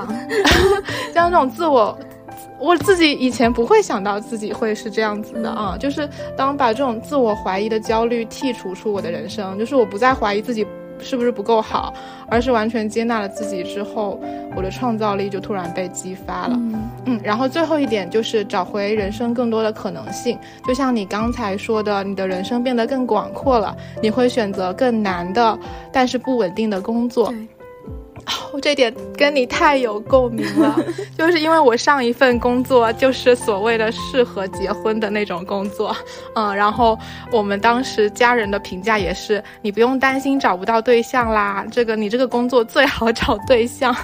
[1.14, 1.98] 将这种自我。
[2.60, 10.68] 我自己以前不会想到自己会是这样子的啊，就是当把这种自我怀疑的焦虑剔除出我的人生，就是我不再怀疑自己
[11.01, 11.93] 是不是不够好，
[12.28, 14.20] 而是完全接纳了自己之后，
[14.55, 16.60] 我的创造力就突然被激发了。
[17.05, 20.38] 嗯，然后最后一点就是找回人生更多的可能性，
[20.68, 25.57] 就像你刚才说的，你的人生变得更广阔了，你会选择更难的
[25.93, 27.34] 但是不稳定的工作。
[28.54, 30.76] 我这点跟你太有共鸣了，
[31.18, 35.96] 就是因为我上一份工作就是所谓的适合结婚的那种工作，
[36.36, 36.98] 嗯，然后
[37.32, 43.96] 我们当时家人的评价也是，你不用担心找不到对象啦，这个你这个工作最好找对象，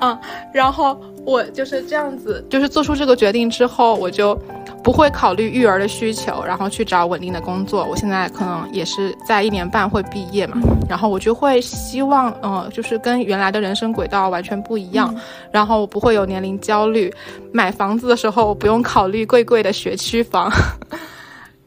[0.00, 0.18] 嗯，
[0.52, 4.38] 然后我就是这样子，就是做出这个决定之后，我就。
[4.82, 7.84] 不会考虑育儿的需求，然后去找稳定的工作。
[7.86, 15.12] 我现在可能也是在一年半会毕业嘛，然后我就会希望，嗯，就是跟原来的人生轨道完全不一样，
[15.50, 17.12] 然后我不会有年龄焦虑，
[17.50, 20.48] 买房子的时候不用考虑贵贵的学区房，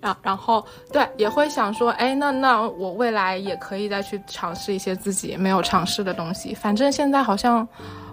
[0.02, 7.68] 然然后对，也会想说，哎，那那我未来也可以再去尝试一些自己没有尝试的东西，反正现在好像。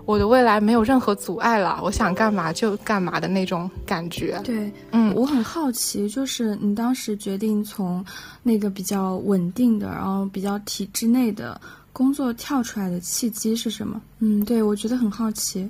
[0.06, 4.40] 我的未来没有任何阻碍了，我想干嘛就干嘛的那种感觉。
[4.44, 8.06] 对，嗯，我很好奇，就是你当时决定从
[8.40, 11.60] 那个比较稳定的，然后比较体制内的
[11.92, 14.00] 工作跳出来的契机是什么？
[14.20, 15.68] 嗯，对我觉得很好奇。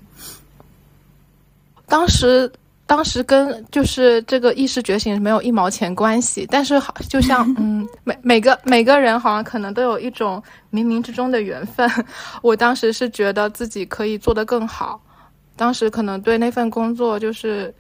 [1.87, 2.53] 当时。
[2.87, 11.91] 当时跟就是这个意识觉醒没有一毛钱关系，但是好就像 嗯每每个每个人好像可能都有一种冥冥之中的缘分。
[12.43, 15.01] 我当时是觉得自己可以做得更好，
[15.57, 17.75] 当时可能对那份工作就是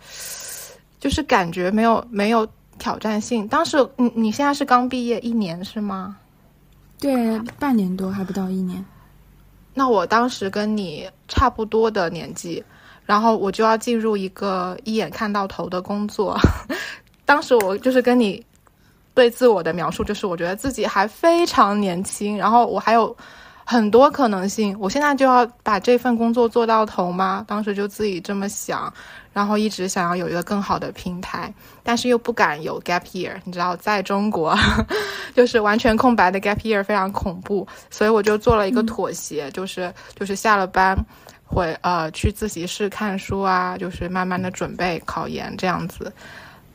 [0.99, 2.45] 就是感觉没有没有
[2.77, 3.47] 挑战性。
[3.47, 6.17] 当时你你现在是刚毕业一年是吗？
[6.99, 8.85] 对，半年多还不到一年。
[9.73, 12.65] 那我当时跟你差不多的年纪。
[13.07, 16.37] 然后我就要进入一个一眼看到头的工作，
[17.25, 18.45] 当时我就是跟你
[19.15, 23.17] 对自我的描述，就是我觉得自己还非常年轻，然后我还有
[23.65, 24.77] 很多可能性。
[24.79, 27.45] 我现在就要把这份工作做到头吗？
[27.49, 28.93] 当时就自己这么想，
[29.33, 31.53] 然后一直想要有一个更好的平台，
[31.83, 33.35] 但是又不敢有 gap year。
[33.45, 34.57] 你知道，在中国
[35.35, 40.97] 就是完全空白的 gap year 非常恐怖，所以我就做了一个妥协，就是就是下了班。
[41.47, 46.13] 会呃去自习室看书啊，就是慢慢的准备考研这样子，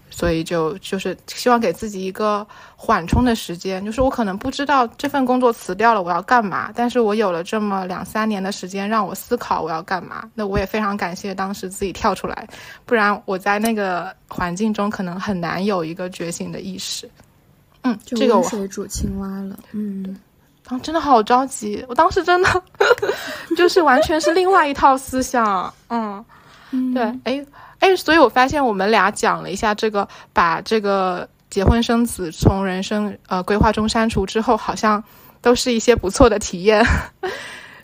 [0.10, 2.46] 所以就就是希望给自己一个
[2.76, 3.84] 缓冲的时间。
[3.86, 10.30] 就是我可能不知道这份工作辞掉了我要干嘛，但是我有了这么两三年的时间让我思考我要干嘛。
[10.34, 12.48] 那我也非常感谢当时自己跳出来，
[12.86, 17.10] 不然我在那个环境中可能很难有一个觉醒的意识。
[17.84, 19.58] 嗯，这个我水煮青蛙了。
[19.72, 20.16] 嗯，
[20.72, 22.64] 当真的好着急，我当时真的
[23.58, 25.72] 就是完全是另外一套思想。
[25.90, 26.24] 嗯，
[26.72, 27.46] 嗯对，哎
[27.80, 35.04] 哎，所以我发现我们俩讲了一下这个，把这个结婚生子从人生呃规划中删除之后，好像
[35.42, 36.82] 都是一些不错的体验。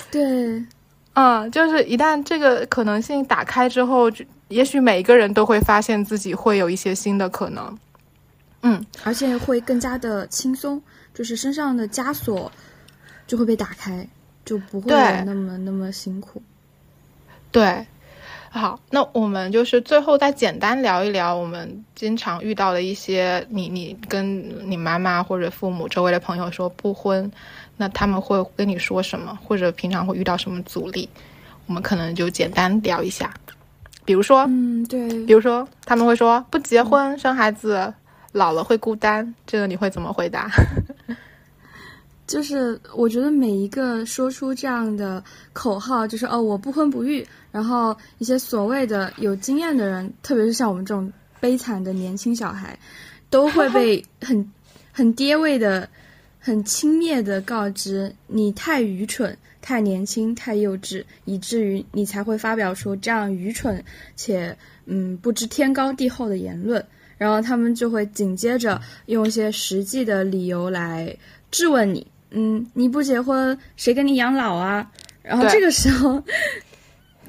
[0.10, 0.66] 对，
[1.16, 7.78] 嗯，就是一旦这个可能性打开之后，就也许每一个人都会发现自己会有一些新的可能。
[8.62, 10.82] 嗯，而且会更加的轻松，
[11.14, 12.50] 就是身上的枷锁
[13.28, 14.08] 就会被打开，
[14.44, 14.90] 就不会
[15.26, 16.42] 那么那么辛苦。
[17.52, 17.86] 对。
[18.50, 27.30] 好，那我们就是最后再简单聊一聊我们经常遇到的一些你你跟你妈妈或者父母周围的朋友说不婚，
[27.76, 31.08] 那他们会跟你说什么，或者平常会遇到什么阻力？
[31.68, 33.32] 我们可能就简单聊一下，
[34.06, 37.94] 比如说，嗯，对比，如说他们会说不结婚生孩子，
[38.32, 40.50] 老了会孤单，这个你会怎么回答？
[42.28, 45.24] 就是我觉得每一个说出这样的
[45.54, 52.78] 口号，就是哦我不婚不育，然后一些所谓的有经验的人，特别是像我们这种悲惨的年轻小孩，
[53.30, 54.52] 都会被 很
[54.92, 55.88] 很爹味的、
[56.38, 63.82] 很轻蔑的告知你太愚蠢、太年轻、太幼稚，以至于你才会发表出这样愚蠢
[64.18, 64.56] 且
[64.86, 66.86] 嗯不知天高地厚的言论。
[67.18, 71.18] 然后他们就会紧接着用一些实际的理由来
[71.50, 74.90] 质问你，嗯，你不结婚，谁给你养老啊？
[75.24, 76.24] 然后这个时候，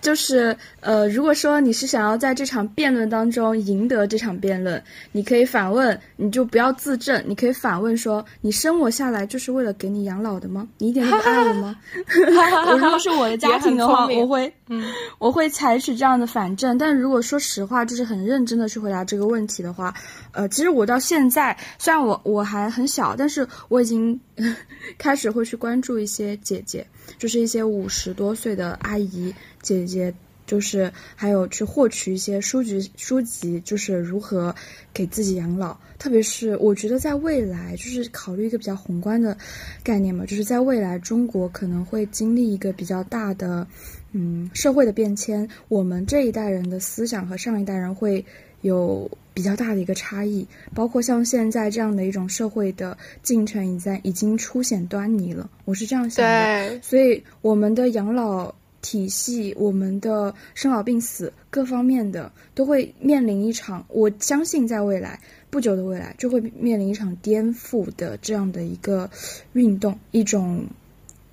[0.01, 4.83] 就是呃，如果说你是想要在这场辩论当中赢得这场辩论，
[5.13, 10.67] 你可以反问，你就不要自证，你可以反问说，你生我下来就是为了给你养老的吗？
[10.79, 11.77] 你一点都不爱我吗？
[12.67, 14.85] 我 如果是我的家庭的话，我会嗯，
[15.19, 19.95] 我会采取这样的反证，但如果说实话，就是很认真的去回答这个问题的话，
[20.33, 24.19] 呃，其实我到现在，虽然我我还很小，但是我已经
[24.99, 26.87] 开始会去关注一些姐姐，
[27.19, 29.35] 就是一些五十多岁的阿姨
[29.77, 30.15] 姐姐，
[30.47, 34.55] 就是还有去获取一些书籍书籍，就是如何
[34.95, 35.77] 给自己养老。
[35.99, 39.37] 特别是我觉得在未来，就是考虑一个比较宏观的
[39.83, 43.67] 概念嘛，就是在未来中国可能会经历一个比较大的。
[44.13, 48.25] 嗯，社会的变迁，我们这一代人的思想和上一代人会
[48.63, 55.51] 有比较大的一个差异，包括像现在这样的一种社会的进程，已在已经初显端倪了。
[55.67, 65.21] 我是这样想的，所以我们的养老体系、我们的生老病死各方面的都会面临一场，我相信在未来
[65.51, 69.11] 不久的未来就会面临一场颠覆的这样的一个
[69.53, 70.67] 运动，一种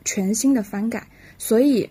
[0.04, 1.90] 全新的翻改，所以。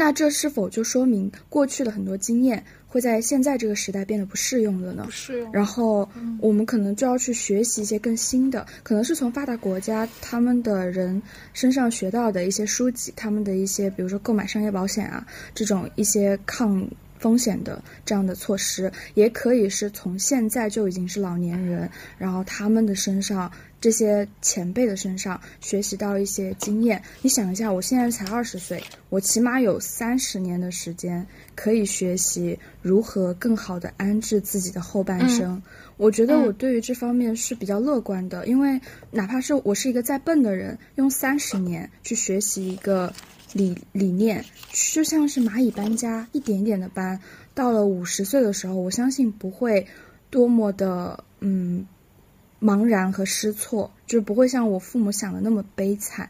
[0.00, 5.10] 那这是否就说明过去的很多经验会在现在这个时代变得不适用了呢不？
[5.10, 6.08] 适用，然后
[6.40, 11.20] 我们可能就要去学习一些更新的，可能是从发达国家他们的人
[11.52, 16.84] 身上学到的一些书籍，他们的一些比如说购买商业保险啊这种一些抗
[17.18, 23.50] 风险的这样的措施，也可以是从现在就已经是老年人，然后他们的身上
[23.80, 27.02] 这些前辈的身上学习到一些经验。
[27.22, 35.62] 你想一下，我现在才二十岁，我起码有三十年的时间可以学习如何更好的安置自己的后半生。
[35.96, 43.12] 我觉得我对于这方面是比较乐观的，因为哪怕是我是一个再笨的人，用三十年去学习一个
[43.52, 44.44] 理理念，
[44.92, 47.20] 就像是蚂蚁搬家，一点一点的搬，
[47.52, 49.84] 到了五十岁的时候，我相信不会
[50.30, 51.84] 多么的嗯
[52.60, 56.28] 茫然和失措，就是不会像我父母想的那么悲惨。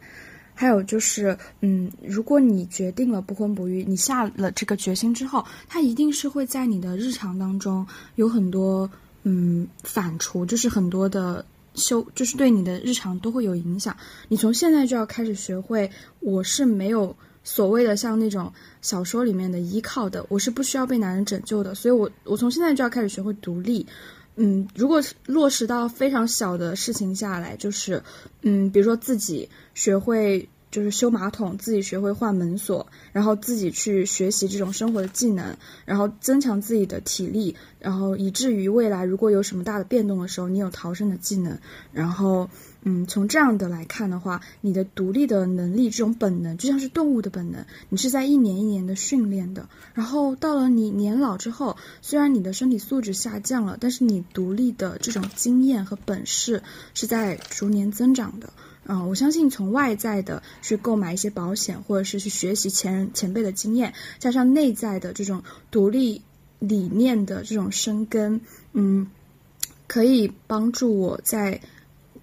[0.55, 8.91] 还有就是，嗯，如果你决定了不婚不育，你下了这个决心之后，它一定是会在你的日常当中有很多
[9.23, 13.97] 嗯反刍，就是很多的修，就是对你的日常都会有影响。
[14.27, 17.15] 你从现在就要开始学会，我是没有
[17.45, 18.53] 所谓的像那种
[18.83, 23.87] 小说里面的依靠的，我是不需要被男人拯救的，所以我我从现在就要开始学会独立。
[24.41, 28.03] 嗯，如果落实到非常小的事情下来，就是，
[28.43, 41.59] 嗯，比如说自己学会就是修马桶，自己学会换门锁，然后自己去学习这种生活的技能，然后增强自己的体力，然后以至于未来如果有什么大的变动的时候，你有逃生的技能，
[41.93, 42.49] 然后。
[42.91, 49.69] 嗯，从这样的来看的话，你的独立的能力，这种本能就像是动物的本能，你是在一年一年的训练的。
[49.93, 56.63] 然后到了你年老之后，虽然你的身体素质下降了，但是你独立的这种经验和本事
[56.95, 58.55] 是在逐年增长的。
[58.87, 66.23] 嗯，我相信从外在的去购买一些保险，或者是去学习前前辈的经验，加上内在的这种独立
[66.59, 68.41] 理念的这种生根，
[68.73, 69.09] 嗯，
[69.87, 71.61] 可以帮助我在。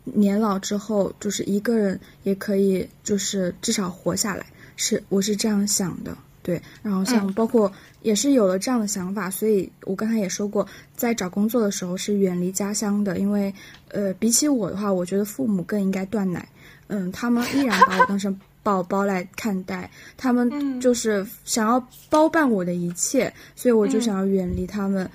[0.06, 4.46] 年老之后，就是一个人也可以，就是至少活下来，
[4.78, 6.18] 是我是这样想的。
[6.42, 7.72] 对，然后像包括
[8.04, 10.64] 也是有了这样的想法，所以我刚才也说过，
[10.96, 13.52] 在找工作的时候是远离家乡的，因为
[13.90, 16.48] 呃，比起我的话，我觉得父母更应该断奶，
[16.86, 25.10] 嗯，他们依然把我当成 宝宝来看待，他们就是想要包办我的一切，所以我就想要远离他们，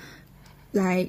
[0.73, 1.09] 来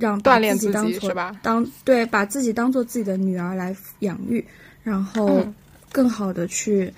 [0.00, 1.38] 让锻炼自己是吧？
[1.42, 4.44] 当对，把自己当做自己的女儿来养育，
[4.82, 5.46] 然后
[5.92, 6.92] 更好的去。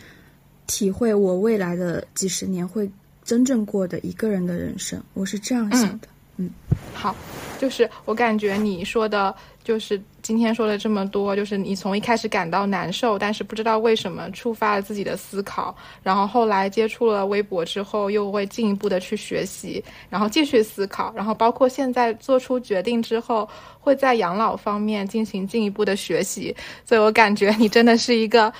[0.68, 2.88] 体会我未来的几十年会
[3.24, 6.08] 真正过的一个人的人生，我是这样想的。
[6.36, 6.48] 嗯，
[6.94, 7.14] 好，
[7.58, 23.48] 就是我感觉你说的，就是今天说了这么多，就是你从一开始感到难受，但是不知道为什么触发了自己的思考，然后后来接触了微博之后，又会进一步的去学习，然后继续思考，然后包括现在做出决定之后，
[23.80, 26.54] 会在养老方面进行进一步的学习，
[26.84, 28.52] 所以我感觉你真的是一个。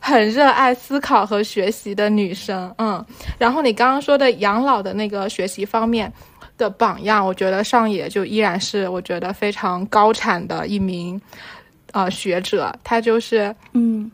[0.00, 3.04] 很热爱思考和学习的女生，嗯，
[3.36, 6.12] 然后你刚刚说的养老的那个学习方面
[6.58, 11.18] 的榜样，我觉得上野就依然是我觉得非常高产的一名，
[11.92, 14.10] 呃，学者，他就是，嗯。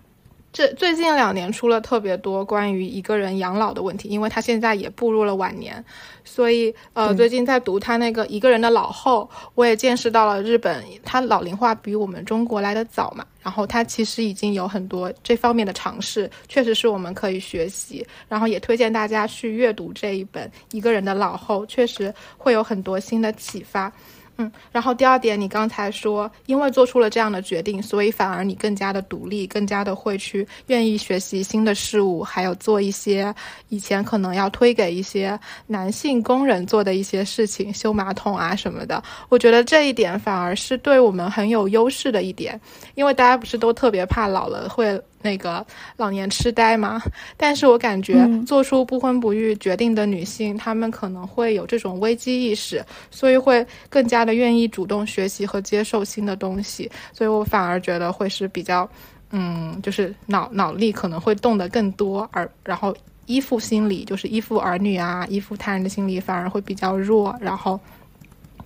[0.54, 5.84] 这最近两年出了特别多关于一个人养老的问题，因为他现在也步入了晚年，
[6.24, 23.92] 所以呃，最近在读他那个一个人的老后，我也见识到了日本，他老龄化比我们中国来的早嘛，然后他其实已经有很多这方面的尝试，确实是我们可以学习，然后也推荐大家去阅读这一本一个人的老后，确实会有很多新的启发。
[24.36, 33.32] 嗯，然后第二点，你刚才说，因为做出了这样的决定，所以反而你更加的独立，更加的会去愿意学习新的事物，还有做一些
[33.68, 39.02] 以前可能要推给一些男性工人做的一些事情，修马桶啊什么的。
[39.28, 42.60] 我觉得这一点反而是对我们很有优势的一点，
[42.96, 45.00] 因为大家不是都特别怕老了会。
[45.24, 45.66] 那个
[45.96, 47.02] 老年痴呆嘛？
[47.34, 56.90] 但是我感觉做出不婚不育决定的女性，她们可能会有这种危机意识，所以会更加的愿意主动学习和接受新的东西。
[57.14, 58.86] 所以我反而觉得会是比较，
[59.30, 62.94] 嗯，就是脑脑力可能会动得更多，而然后
[63.24, 67.80] 依附心理，就是依附儿女啊，依附他人的心理反而会比较弱，然后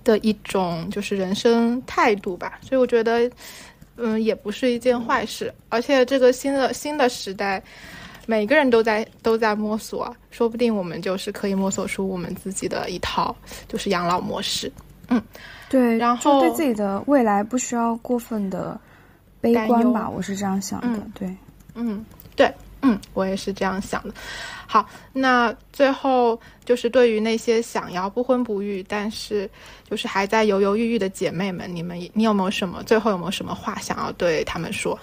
[0.03, 2.59] 的一种就是人生态度吧。
[2.61, 3.31] 所以我觉得。
[4.01, 7.61] 嗯，也不是一件坏事，而且这个新的新的时代，
[8.25, 13.35] 每个人都在都在摸索，说不定我们就是可以摸索出我们自己的一套，
[13.67, 14.71] 就是养老模式。
[15.09, 15.21] 嗯，
[15.69, 18.79] 对，然后对自己的未来不需要过分的
[19.41, 20.99] 悲观吧，我是这样想的。
[21.13, 21.35] 对，
[21.73, 22.53] 嗯，对。
[22.81, 24.13] 嗯，我也是这样想的。
[24.65, 29.49] 好，那最后就是对于那些想要不婚不育，但是
[29.89, 34.97] 就是还在犹犹豫豫的姐妹们，你们你有没有什么最后有没有什么话想要对他们说？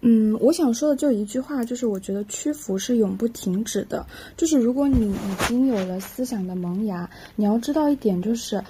[0.00, 4.04] 嗯，我想说的就一句话，就是我觉得屈服是永不停止的。
[4.36, 8.62] 就是如果你已经有了思想的萌芽，你要知道一点，就是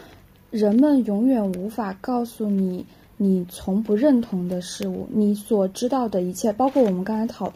[0.50, 2.84] 人们永远无法告诉你。
[3.22, 7.52] 你从不认同的事物，你所知道的一切，包括我们刚才讨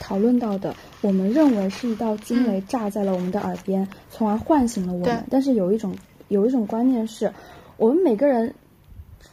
[0.00, 5.24] 讨论到的，我们认为是一道惊雷炸在了我们的耳边，从而唤醒了我们。
[5.28, 5.94] 但是有一种
[6.28, 7.30] 有一种观念是，
[7.76, 8.54] 我们每个人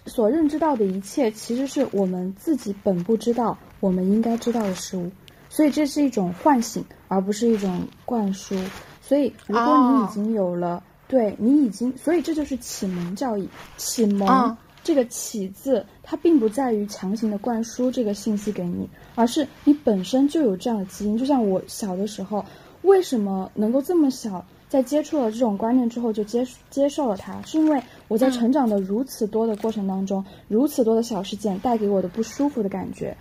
[0.05, 5.09] 所认知到的一切，其实是我们自己本不知道我们应该知道的事物。
[5.47, 8.53] 所以这是一种唤醒，而不是一种灌输。
[9.01, 14.57] 所以如果你已经有了，对你已经，所以这就是启蒙教育，启蒙。
[14.89, 21.15] 这个“启”字，它并不在于强行的灌输这个信息给你，而是你本身就有这样的基因。
[21.15, 22.43] 就像我小的时候，
[22.81, 33.15] 为什么能够这么小，在接触了这种观念之后就接接受了它，是因为我在成长的如此多的过程当中，如此多的小事件带给我的不舒服的感觉，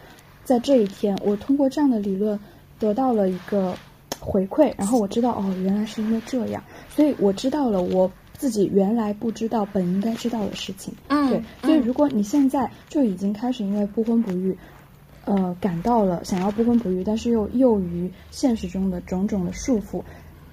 [0.44, 2.40] 在这一天，我通过这样的理论
[2.78, 3.76] 得到了一个
[4.18, 8.10] 回馈，然后我知道，哦，原来是因为这样，所以我知道了我。
[8.38, 14.56] 自己原来不知道本应该知道的事情，嗯，对，所以如果你现在就已经开始因为不婚不育，
[15.24, 20.00] 呃，感到了想要不婚不育，但是又囿于现实中的种种的束缚，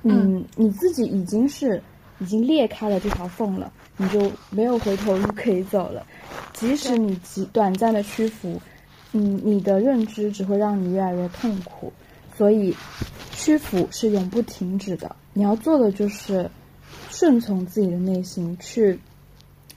[0.01, 1.79] 嗯，你自己已经是
[2.17, 6.03] 已经裂开了这条缝了，你就没有回头路可以走了。
[6.53, 8.59] 即使你极短暂的屈服，
[9.13, 11.93] 嗯，你的认知只会让你越来越痛苦。
[12.35, 12.75] 所以，
[13.31, 15.15] 屈服是永不停止的。
[15.33, 16.49] 你要做的就是。
[17.15, 18.99] 顺从自己的内心，去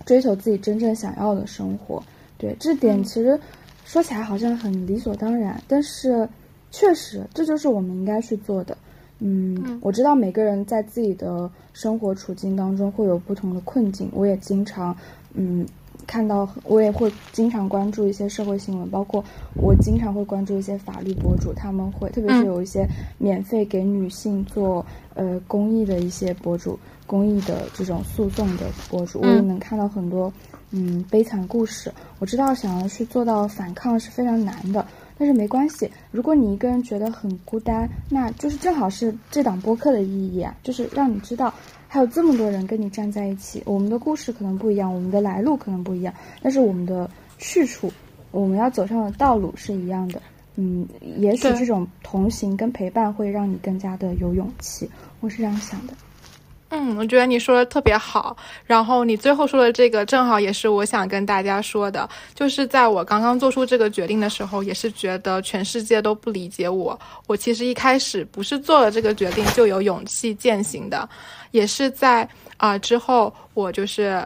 [0.05, 2.03] 追求自己真正想要的生活。
[2.36, 3.39] 对这点，其实
[3.84, 6.28] 说起来好像很理所当然，但是
[6.72, 8.76] 确实这就是我们应该去做的。
[9.20, 14.97] 嗯，我知道每个人在自己的生活处境当中会有不同的困境，我也经常
[15.34, 15.64] 嗯
[16.09, 19.24] 看到，我也会经常关注一些社会新闻，包括
[19.55, 22.84] 我经常会关注一些法律博主，他们会特别是有一些
[23.16, 24.84] 免费给女性做
[25.14, 26.76] 呃公益的一些博主，
[27.09, 30.33] 公益的这种诉讼的博主，我也能看到很多
[30.71, 31.93] 嗯悲惨故事。
[32.21, 34.87] 我知道想要去做到反抗是非常难的。
[35.21, 41.53] 但是没关系，如果你一个人觉得很孤单，那就是正好是这档播客的意义啊，就是让你知道
[41.89, 43.61] 还有这么多人跟你站在一起。
[43.67, 47.91] 我们的故事可能不一样，我们的来路可能不一样，但是我们的去处，
[48.31, 50.23] 我们要走上的道路是一样的。
[50.55, 50.87] 嗯，
[51.17, 54.89] 也许这种同行跟陪伴会让你更加的有勇气，
[55.19, 55.93] 我是这样想的。
[56.71, 58.37] 嗯，我觉得你说的特别好。
[58.66, 66.99] 然后你最后说的这个，正好也是我想跟大家说的，就是在我刚刚做出这个决定的时候，也是觉得全世界都不理解我。
[67.27, 71.09] 我其实一开始不是做了这个决定就有勇气践行的，
[71.53, 74.23] 也是在啊之后，我就是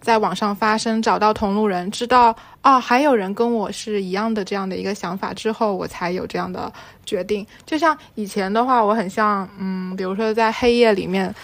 [0.00, 6.72] 在网上发声，找到同路人，知道啊还有人跟我是一样的这样的一个想法之后，我才有这样的
[7.04, 7.46] 决定。
[7.66, 11.34] 就像以前的话，我很像嗯，比如说在黑夜里面。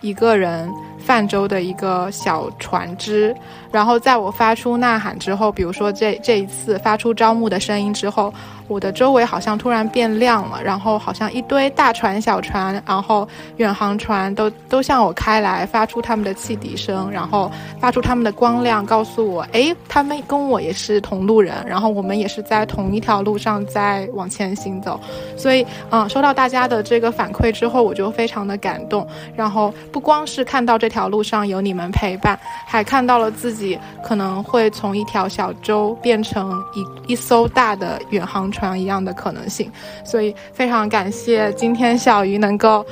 [0.00, 0.68] 一个人
[0.98, 3.34] 泛舟的一个小船只，
[3.70, 8.32] 然后在我发出呐喊之后，比如说这这一次发出招募的声音之后。
[8.68, 13.26] 我的周围好像突然变亮了，然后好像一堆大船、小船，然后
[13.58, 17.48] 远航船都都向我开来，发出他们的汽笛声，然后
[17.78, 24.98] 发出他们的光亮，告诉我，哎，他们跟我也是同路人，然后我们也是在同一条路上在往前行走。
[25.36, 29.06] 所以，嗯，收到大家的这个反馈之后，我就非常的感动。
[29.36, 32.36] 然后不光是看到这条路上有你们陪伴，
[32.66, 38.50] 还看到了自己可能会从一条小舟变成一一艘大的远航。
[38.50, 39.70] 船一样的可能性，
[40.04, 42.84] 所以非常感谢今天小鱼能够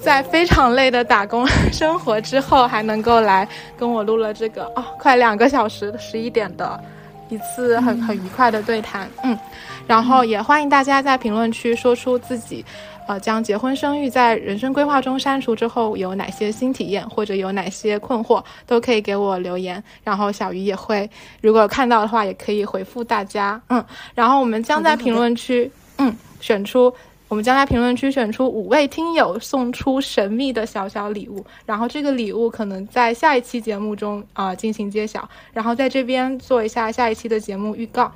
[0.00, 3.46] 在非常累的打工生活之后，还能够来
[3.76, 6.82] 跟我录了这个哦，快两个小时十一点的
[7.28, 9.38] 一次很很愉快的对谈，嗯，
[9.86, 12.64] 然后也欢迎大家在评论区说出自己。
[13.06, 19.82] 呃，将结婚生育在人生规划中删除之后，有哪些新体验或者有哪些困惑，都可以给我留言。
[20.04, 21.08] 然后小鱼也会，
[21.40, 23.60] 如果看到的话，也可以回复大家。
[23.68, 23.84] 嗯，
[24.14, 26.92] 然后我们将在评论区，嗯，选出，
[27.28, 31.44] 我们将在评论区选出五位听友，送出神秘的小小礼物。
[31.66, 35.28] 然后这个礼物可能在下一期节目中啊进行揭晓。
[35.52, 38.12] 然后在这边做一下下一期的节目预告。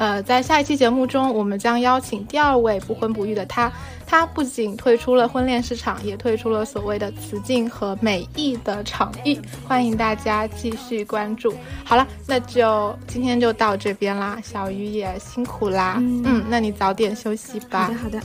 [0.00, 3.70] 呃，在下一期节目中，我们将邀请第二位不婚不育的他。
[4.06, 9.38] 他不仅退出了婚恋市场，也退出了所谓的雌竞和美意的场域。
[9.68, 11.54] 欢迎大家继续关注。
[11.84, 14.38] 好了，那就今天就到这边啦。
[14.42, 17.82] 小鱼也辛苦啦，嗯，那你早点休息吧。
[17.82, 18.20] 好的，好的。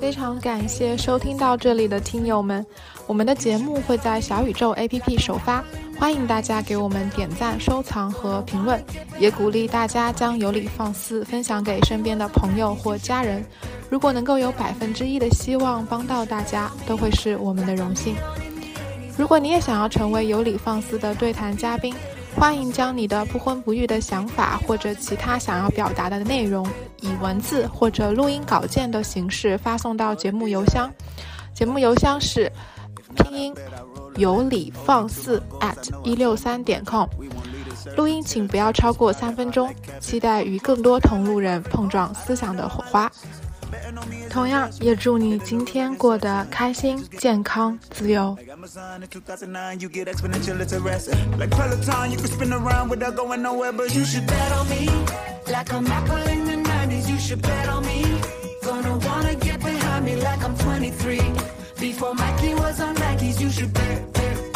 [0.00, 2.64] 非常感谢收听到这里的听友们，
[3.06, 5.62] 我们的节目会在小宇宙 APP 首发。
[5.98, 8.82] 欢迎大家给我们点赞、收藏和评论，
[9.18, 13.44] 也鼓励大家将有理放肆分享给身边的朋友或家人。
[13.90, 18.16] 如果能够有百分之一的希望帮到大家，都会是我们的荣幸。
[19.18, 21.94] 如果你也想要成为有理放肆的对谈嘉宾，
[22.40, 26.66] 欢迎将你的不婚不育的想法或者其他想要表达的内容，
[27.02, 30.90] 以文字或者录音稿件的形式发送到节目邮箱。
[31.52, 32.50] 节目邮箱是
[33.14, 33.54] 拼音。
[34.16, 37.06] 有理放肆 at 一六三点 com，
[37.96, 43.10] 录音请不要超过三分钟，期待与更多同路人碰撞思想的火花。
[44.30, 48.36] 同样也祝你今天过得开心、健康、自由。
[61.80, 64.49] Before Mikey was on Nikes, you should bet.